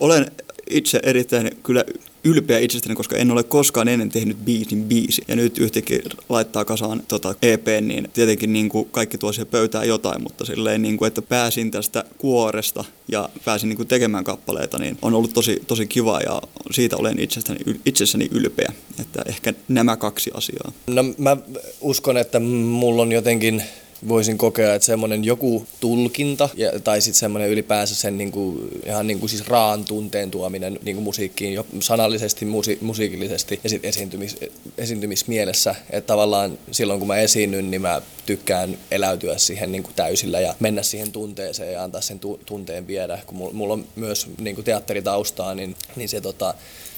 Olen 0.00 0.30
itse 0.72 1.00
erittäin 1.02 1.50
kyllä 1.62 1.84
ylpeä 2.24 2.58
itsestäni, 2.58 2.94
koska 2.94 3.16
en 3.16 3.30
ole 3.30 3.42
koskaan 3.42 3.88
ennen 3.88 4.08
tehnyt 4.08 4.44
biisin 4.44 4.84
biisi. 4.84 5.22
Ja 5.28 5.36
nyt 5.36 5.58
yhtäkkiä 5.58 5.98
laittaa 6.28 6.64
kasaan 6.64 7.02
tota 7.08 7.34
EP, 7.42 7.66
niin 7.80 8.10
tietenkin 8.12 8.52
niin 8.52 8.68
kuin 8.68 8.88
kaikki 8.90 9.18
tuo 9.18 9.32
siihen 9.32 9.46
pöytään 9.46 9.88
jotain, 9.88 10.22
mutta 10.22 10.44
silleen, 10.44 10.82
niin 10.82 10.96
kuin, 10.96 11.06
että 11.06 11.22
pääsin 11.22 11.70
tästä 11.70 12.04
kuoresta 12.18 12.84
ja 13.08 13.28
pääsin 13.44 13.68
niin 13.68 13.76
kuin 13.76 13.88
tekemään 13.88 14.24
kappaleita, 14.24 14.78
niin 14.78 14.98
on 15.02 15.14
ollut 15.14 15.34
tosi, 15.34 15.62
tosi 15.66 15.86
kiva 15.86 16.20
ja 16.20 16.42
siitä 16.70 16.96
olen 16.96 17.18
itsestäni, 17.18 17.60
itsessäni 17.86 18.28
ylpeä. 18.30 18.72
Että 19.00 19.22
ehkä 19.26 19.54
nämä 19.68 19.96
kaksi 19.96 20.30
asiaa. 20.34 20.72
No 20.86 21.04
mä 21.18 21.36
uskon, 21.80 22.16
että 22.16 22.40
mulla 22.40 23.02
on 23.02 23.12
jotenkin 23.12 23.62
voisin 24.08 24.38
kokea, 24.38 24.74
että 24.74 24.86
semmoinen 24.86 25.24
joku 25.24 25.66
tulkinta 25.80 26.48
ja, 26.54 26.80
tai 26.80 27.00
sitten 27.00 27.18
semmoinen 27.18 27.50
ylipäänsä 27.50 27.94
sen 27.94 28.18
niinku, 28.18 28.68
ihan 28.86 29.06
niinku 29.06 29.28
siis 29.28 29.46
raan 29.46 29.84
tunteen 29.84 30.30
tuominen 30.30 30.78
niinku 30.82 31.02
musiikkiin 31.02 31.52
jo 31.52 31.66
sanallisesti, 31.80 32.44
musi, 32.44 32.78
musiikillisesti 32.80 33.60
ja 33.64 33.70
sitten 33.70 33.88
esiintymis, 33.88 34.36
esiintymismielessä. 34.78 35.74
Että 35.90 36.06
tavallaan 36.06 36.58
silloin 36.70 36.98
kun 36.98 37.08
mä 37.08 37.16
esiinnyn, 37.16 37.70
niin 37.70 37.82
mä 37.82 38.02
tykkään 38.26 38.78
eläytyä 38.90 39.38
siihen 39.38 39.72
niinku 39.72 39.90
täysillä 39.96 40.40
ja 40.40 40.54
mennä 40.60 40.82
siihen 40.82 41.12
tunteeseen 41.12 41.72
ja 41.72 41.84
antaa 41.84 42.00
sen 42.00 42.18
tu, 42.18 42.40
tunteen 42.46 42.86
viedä. 42.86 43.18
Kun 43.26 43.50
mulla, 43.52 43.74
on 43.74 43.84
myös 43.96 44.26
niinku 44.40 44.62
teatteritaustaa, 44.62 45.54
niin, 45.54 45.76
niin 45.96 46.08
se 46.08 46.20
tota, 46.20 46.54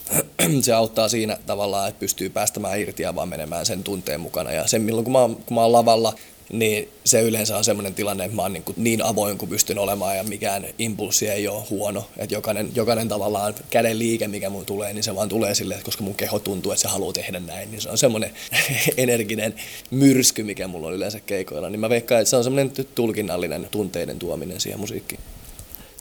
se 0.61 0.73
auttaa 0.73 1.09
siinä 1.09 1.39
tavallaan, 1.47 1.89
että 1.89 2.01
pystyy 2.01 2.31
päästämään 2.31 2.81
irti 2.81 3.03
ja 3.03 3.15
vaan 3.15 3.29
menemään 3.29 3.67
sen 3.67 3.85
tunteen 3.85 4.21
mukana. 4.21 4.53
Ja 4.53 4.67
sen 4.67 4.83
milloin 4.83 5.05
kun 5.05 5.13
mä, 5.13 5.21
oon, 5.21 5.37
kun 5.37 5.55
mä 5.55 5.63
oon 5.63 5.73
lavalla, 5.73 6.15
niin 6.53 6.89
se 7.05 7.23
yleensä 7.23 7.57
on 7.57 7.65
semmoinen 7.65 7.95
tilanne, 7.95 8.25
että 8.25 8.37
mä 8.37 8.43
oon 8.43 8.53
niin, 8.53 8.63
kuin 8.63 8.75
niin 8.79 9.03
avoin 9.03 9.39
kuin 9.39 9.49
pystyn 9.49 9.79
olemaan 9.79 10.17
ja 10.17 10.25
mikään 10.25 10.67
impulssi 10.79 11.29
ei 11.29 11.49
ole 11.49 11.65
huono. 11.71 12.09
Että 12.17 12.35
jokainen, 12.35 12.71
jokainen 12.75 13.09
tavallaan 13.09 13.55
käden 13.71 13.99
liike, 13.99 14.29
mikä 14.29 14.51
mun 14.51 14.67
tulee, 14.67 14.93
niin 14.93 15.05
se 15.05 15.15
vaan 15.15 15.29
tulee 15.29 15.55
silleen, 15.55 15.79
että 15.79 15.85
koska 15.85 16.05
mun 16.05 16.15
keho 16.15 16.39
tuntuu, 16.39 16.73
että 16.73 16.83
se 16.83 16.89
haluaa 16.89 17.13
tehdä 17.13 17.41
näin, 17.41 17.71
niin 17.71 17.81
se 17.81 17.91
on 17.91 17.99
semmoinen 17.99 18.31
energinen 18.97 19.55
myrsky, 19.91 20.43
mikä 20.43 20.69
mulla 20.69 20.89
on 20.89 20.95
yleensä 20.95 21.21
keikoilla. 21.21 21.71
Niin 21.71 21.81
mä 21.81 21.89
veikkaan, 21.89 22.21
että 22.21 22.31
se 22.31 22.37
on 22.37 22.45
semmoinen 22.45 22.73
tulkinnallinen 22.95 23.69
tunteiden 23.71 24.19
tuominen 24.19 24.61
siihen 24.61 24.81
musiikkiin. 24.81 25.21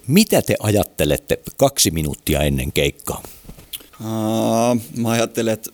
Mitä 0.08 0.42
te 0.42 0.56
ajattelette 0.60 1.40
kaksi 1.58 1.92
minuuttia 1.92 2.42
ennen 2.42 2.72
keikkaa? 2.72 3.24
Uh, 4.00 4.82
mä 4.98 5.10
ajattelen, 5.10 5.54
että 5.54 5.70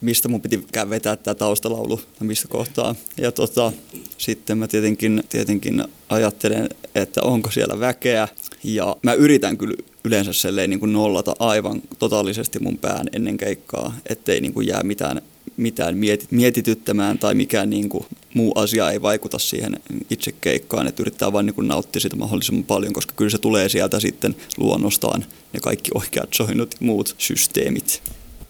mistä 0.00 0.28
mun 0.28 0.40
piti 0.40 0.66
vetää 0.90 1.16
tämä 1.16 1.34
taustalaulu, 1.34 2.00
mistä 2.20 2.48
kohtaa. 2.48 2.94
Ja 3.16 3.32
tota, 3.32 3.72
sitten 4.18 4.58
mä 4.58 4.68
tietenkin, 4.68 5.24
tietenkin 5.28 5.84
ajattelen, 6.08 6.68
että 6.94 7.22
onko 7.22 7.50
siellä 7.50 7.80
väkeä. 7.80 8.28
Ja 8.64 8.96
mä 9.02 9.12
yritän 9.12 9.58
kyllä 9.58 9.74
yleensä 10.04 10.32
selleen 10.32 10.70
niin 10.70 10.80
kuin 10.80 10.92
nollata 10.92 11.34
aivan 11.38 11.82
totaalisesti 11.98 12.58
mun 12.58 12.78
pään 12.78 13.06
ennen 13.12 13.36
keikkaa, 13.36 13.96
ettei 14.06 14.40
niin 14.40 14.54
kuin 14.54 14.66
jää 14.66 14.82
mitään, 14.82 15.22
mitään 15.56 15.94
mietityttämään 16.30 17.18
tai 17.18 17.34
mikään 17.34 17.70
niin 17.70 17.88
kuin 17.88 18.06
muu 18.34 18.52
asia 18.54 18.90
ei 18.90 19.02
vaikuta 19.02 19.38
siihen 19.38 19.76
itse 20.10 20.32
keikkaan, 20.40 20.86
että 20.86 21.02
yrittää 21.02 21.32
vain 21.32 21.46
niin 21.46 21.68
nauttia 21.68 22.00
sitä 22.00 22.16
mahdollisimman 22.16 22.64
paljon, 22.64 22.92
koska 22.92 23.14
kyllä 23.16 23.30
se 23.30 23.38
tulee 23.38 23.68
sieltä 23.68 24.00
sitten 24.00 24.36
luonnostaan 24.56 25.24
ne 25.52 25.60
kaikki 25.60 25.90
oikeat 25.94 26.28
soinnut 26.34 26.74
ja 26.80 26.86
muut 26.86 27.14
systeemit 27.18 28.02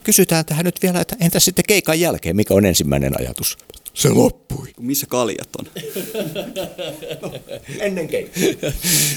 kysytään 0.04 0.44
tähän 0.44 0.64
nyt 0.64 0.82
vielä, 0.82 1.00
että 1.00 1.16
entä 1.20 1.40
sitten 1.40 1.64
keikan 1.68 2.00
jälkeen, 2.00 2.36
mikä 2.36 2.54
on 2.54 2.66
ensimmäinen 2.66 3.20
ajatus? 3.20 3.58
Se 3.94 4.08
loppui. 4.08 4.68
Missä 4.80 5.06
kaljat 5.06 5.48
on? 5.58 5.66
no, 7.22 7.32
ennen 7.78 8.08
keikkaa. 8.08 8.42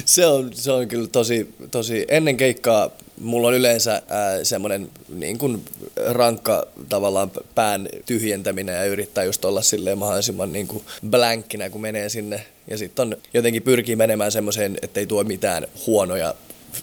se, 0.05 0.25
on, 0.25 0.49
se 0.53 0.71
on 0.71 0.87
kyllä 0.87 1.07
tosi, 1.07 1.55
tosi, 1.71 2.05
ennen 2.09 2.37
keikkaa 2.37 2.91
mulla 3.21 3.47
on 3.47 3.53
yleensä 3.53 3.95
äh, 3.95 4.01
semmoinen 4.43 4.89
niin 5.09 5.37
kuin 5.37 5.65
rankka 6.07 6.67
tavallaan 6.89 7.31
pään 7.55 7.89
tyhjentäminen 8.05 8.75
ja 8.75 8.85
yrittää 8.85 9.23
just 9.23 9.45
olla 9.45 9.61
silleen 9.61 9.97
mahdollisimman 9.97 10.53
niin 10.53 10.67
kuin 10.67 10.83
blankkinä, 11.09 11.69
kun 11.69 11.81
menee 11.81 12.09
sinne. 12.09 12.45
Ja 12.67 12.77
sitten 12.77 13.07
on 13.07 13.17
jotenkin 13.33 13.63
pyrkii 13.63 13.95
menemään 13.95 14.31
semmoiseen, 14.31 14.77
ettei 14.81 15.07
tuo 15.07 15.23
mitään 15.23 15.67
huonoja 15.87 16.35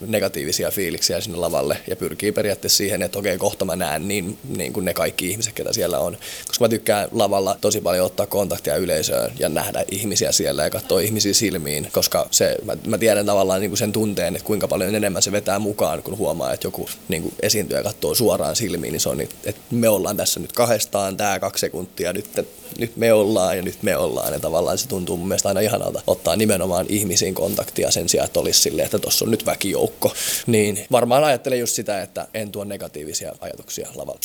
negatiivisia 0.06 0.70
fiiliksiä 0.70 1.20
sinne 1.20 1.38
lavalle 1.38 1.76
ja 1.86 1.96
pyrkii 1.96 2.32
periaatteessa 2.32 2.76
siihen, 2.76 3.02
että 3.02 3.18
okei, 3.18 3.38
kohta 3.38 3.64
mä 3.64 3.76
näen 3.76 4.08
niin, 4.08 4.38
niin 4.56 4.72
kuin 4.72 4.84
ne 4.84 4.94
kaikki 4.94 5.30
ihmiset, 5.30 5.52
ketä 5.52 5.72
siellä 5.72 5.98
on. 5.98 6.18
Koska 6.46 6.64
mä 6.64 6.68
tykkään 6.68 7.08
lavalla 7.12 7.56
tosi 7.60 7.80
paljon 7.80 8.06
ottaa 8.06 8.26
kontaktia 8.26 8.76
yleisöön 8.76 9.32
ja 9.38 9.48
nähdä 9.48 9.84
ihmisiä 9.90 10.32
siellä 10.32 10.62
ja 10.62 10.70
katsoa 10.70 11.00
ihmisiä 11.00 11.34
silmiin, 11.34 11.88
koska 11.92 12.28
se, 12.30 12.56
mä, 12.64 12.76
mä 12.86 12.98
tiedän 12.98 13.26
tavallaan 13.26 13.60
niin 13.60 13.70
kuin 13.70 13.78
sen 13.78 13.92
tunteen, 13.92 14.36
että 14.36 14.46
kuinka 14.46 14.68
paljon 14.68 14.94
enemmän 14.94 15.22
se 15.22 15.32
vetää 15.32 15.58
mukaan, 15.58 16.02
kun 16.02 16.18
huomaa, 16.18 16.52
että 16.52 16.66
joku 16.66 16.88
niin 17.08 17.22
kuin 17.22 17.34
esiintyjä 17.40 17.82
katsoo 17.82 18.14
suoraan 18.14 18.56
silmiin, 18.56 18.92
niin 18.92 19.00
se 19.00 19.08
on, 19.08 19.18
niin, 19.18 19.28
että 19.44 19.60
me 19.70 19.88
ollaan 19.88 20.16
tässä 20.16 20.40
nyt 20.40 20.52
kahdestaan, 20.52 21.16
tämä 21.16 21.40
kaksi 21.40 21.60
sekuntia, 21.60 22.12
nyt 22.12 22.30
nyt 22.78 22.96
me 22.96 23.12
ollaan 23.12 23.56
ja 23.56 23.62
nyt 23.62 23.82
me 23.82 23.96
ollaan. 23.96 24.32
Ja 24.32 24.40
tavallaan 24.40 24.78
se 24.78 24.88
tuntuu 24.88 25.16
mun 25.16 25.28
mielestä 25.28 25.48
aina 25.48 25.60
ihanalta 25.60 26.02
ottaa 26.06 26.36
nimenomaan 26.36 26.86
ihmisiin 26.88 27.34
kontaktia 27.34 27.90
sen 27.90 28.08
sijaan, 28.08 28.26
että 28.26 28.40
olisi 28.40 28.60
silleen, 28.60 28.84
että 28.84 28.98
tuossa 28.98 29.24
on 29.24 29.30
nyt 29.30 29.46
väkijoukko. 29.82 30.12
Niin 30.46 30.78
varmaan 30.92 31.24
ajattelen 31.24 31.58
just 31.58 31.74
sitä, 31.74 32.02
että 32.02 32.28
en 32.34 32.52
tuo 32.52 32.64
negatiivisia 32.64 33.32
ajatuksia 33.40 33.88
lavalla. 33.94 34.20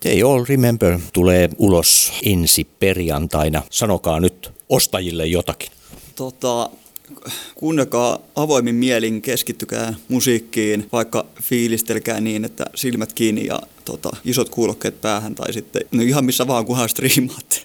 They 0.00 0.22
All 0.22 0.44
Remember 0.48 0.98
tulee 1.12 1.48
ulos 1.58 2.12
ensi 2.24 2.64
perjantaina. 2.64 3.62
Sanokaa 3.70 4.20
nyt 4.20 4.50
ostajille 4.68 5.26
jotakin. 5.26 5.72
Tota, 6.16 6.70
kuunnelkaa 7.54 8.18
avoimin 8.34 8.74
mielin, 8.74 9.22
keskittykää 9.22 9.94
musiikkiin, 10.08 10.88
vaikka 10.92 11.26
fiilistelkää 11.42 12.20
niin, 12.20 12.44
että 12.44 12.64
silmät 12.74 13.12
kiinni 13.12 13.46
ja 13.46 13.60
tota, 13.88 14.10
isot 14.24 14.48
kuulokkeet 14.48 15.00
päähän 15.00 15.34
tai 15.34 15.52
sitten 15.52 15.82
no 15.92 16.02
ihan 16.02 16.24
missä 16.24 16.46
vaan 16.46 16.66
kunhan 16.66 16.88
striimaatte. 16.88 17.60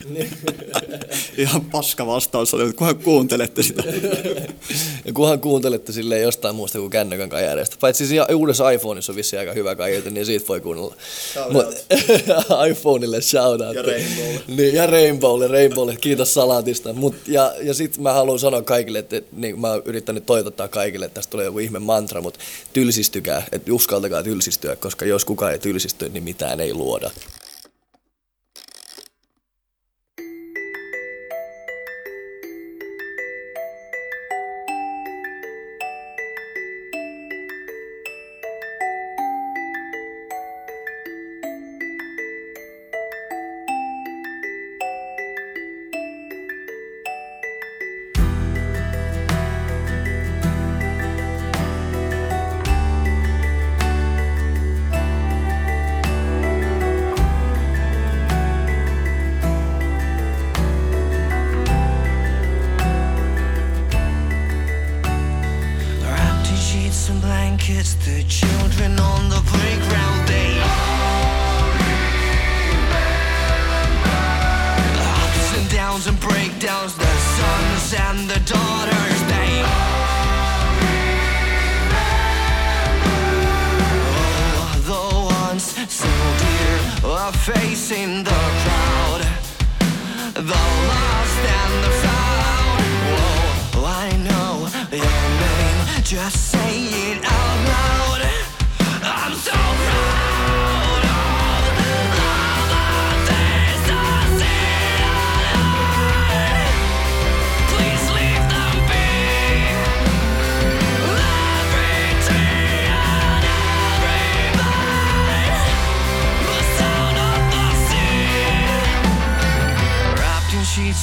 ihan 1.38 1.62
paska 1.62 2.07
vastaus 2.07 2.53
oli, 2.53 2.63
että 2.63 2.77
kunhan 2.77 2.97
kuuntelette 2.97 3.63
sitä. 3.63 3.83
ja 5.05 5.13
kunhan 5.13 5.39
kuuntelette 5.39 5.91
sille 5.91 6.19
jostain 6.19 6.55
muusta 6.55 6.79
kuin 6.79 6.89
kännykän 6.89 7.29
kajareista. 7.29 7.77
Paitsi 7.79 8.07
siis 8.07 8.21
uudessa 8.36 8.69
iPhoneissa 8.69 9.12
on 9.12 9.15
vissi 9.15 9.38
aika 9.38 9.53
hyvä 9.53 9.75
kaiute, 9.75 10.09
niin 10.09 10.25
siitä 10.25 10.47
voi 10.47 10.62
kuunnella. 10.62 10.95
Mut, 11.49 11.65
iPhoneille 12.69 13.21
shoutout. 13.21 13.75
Ja 13.75 13.81
Rainbowlle. 13.81 14.41
Niin, 14.47 14.75
ja 14.75 14.88
Rainbowlle, 14.88 15.47
Rainbowlle. 15.47 15.95
Kiitos 15.95 16.33
salatista. 16.33 16.93
Mut, 16.93 17.15
ja, 17.27 17.53
ja 17.62 17.73
sitten 17.73 18.03
mä 18.03 18.13
haluan 18.13 18.39
sanoa 18.39 18.62
kaikille, 18.62 18.99
että 18.99 19.21
niin, 19.31 19.59
mä 19.59 19.71
oon 19.71 19.81
yrittänyt 19.86 20.25
toivottaa 20.25 20.67
kaikille, 20.67 21.05
että 21.05 21.15
tästä 21.15 21.31
tulee 21.31 21.45
joku 21.45 21.59
ihme 21.59 21.79
mantra, 21.79 22.21
mutta 22.21 22.39
tylsistykää, 22.73 23.43
että 23.51 23.73
uskaltakaa 23.73 24.23
tylsistyä, 24.23 24.75
koska 24.75 25.05
jos 25.05 25.25
kukaan 25.25 25.51
ei 25.51 25.59
tylsisty, 25.59 26.09
niin 26.13 26.23
mitään 26.23 26.60
ei 26.60 26.73
luoda. 26.73 27.12
facing 87.45 88.23
the 88.23 88.33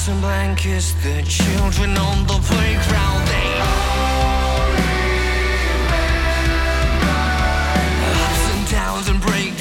And 0.07 0.19
blankets, 0.19 0.93
the 1.03 1.21
children 1.21 1.95
on 1.95 2.25
the 2.25 2.39
playground, 2.47 3.27
they. 3.27 3.51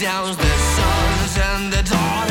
downs, 0.01 0.35
the 0.35 0.45
suns 0.45 1.39
and 1.39 1.73
the 1.73 1.83
dark. 1.83 2.30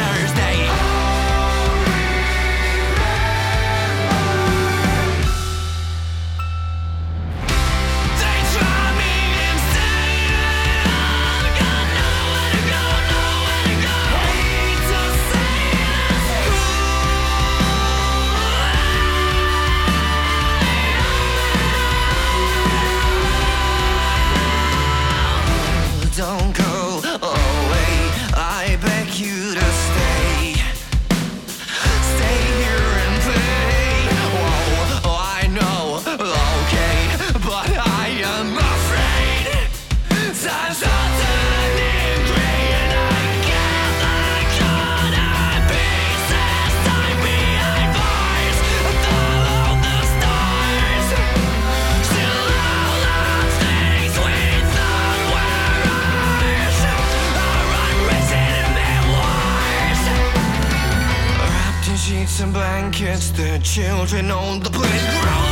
their 63.31 63.59
children 63.59 64.31
on 64.31 64.59
the 64.59 64.69
playground. 64.69 65.48